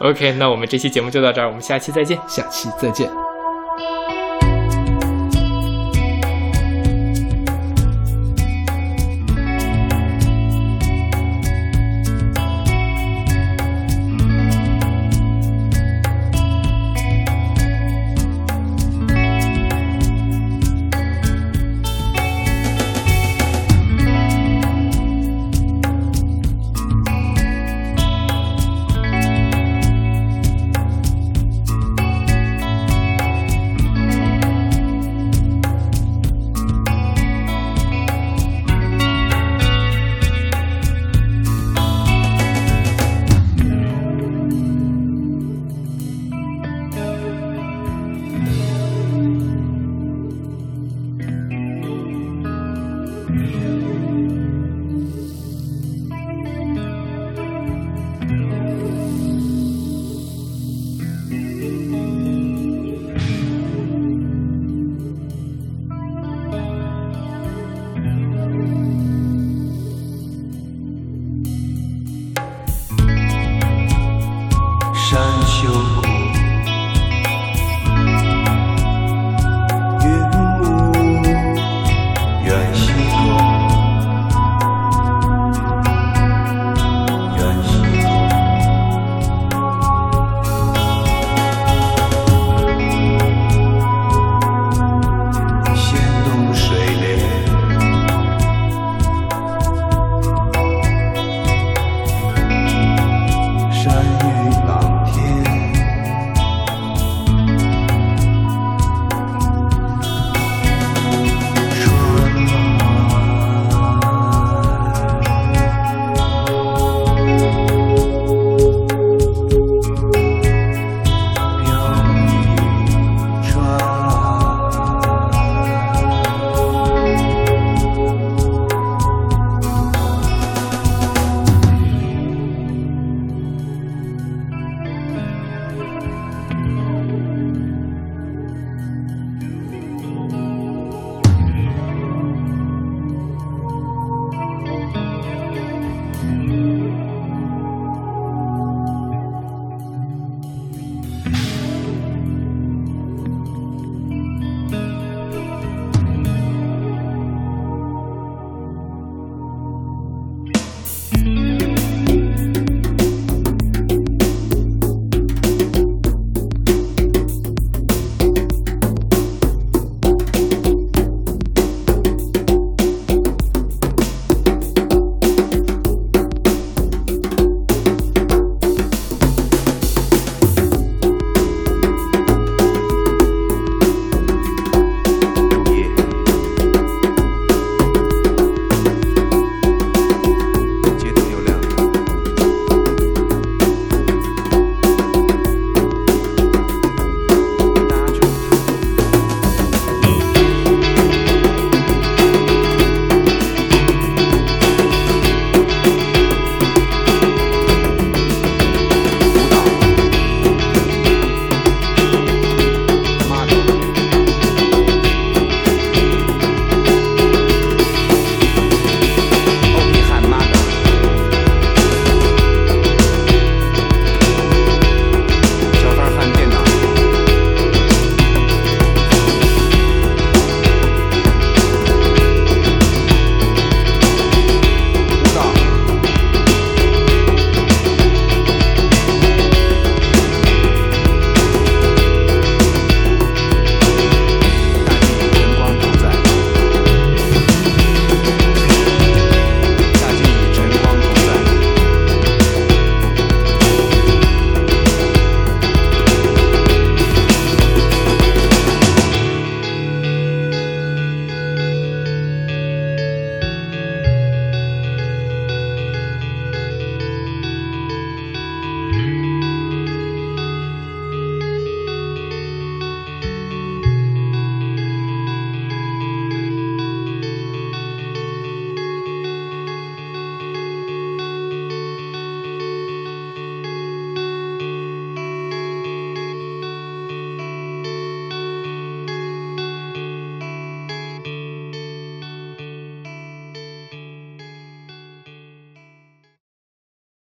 [0.00, 2.18] OK，那我们这期节目就到这儿，我们下期再见。
[2.26, 3.29] 下期再见。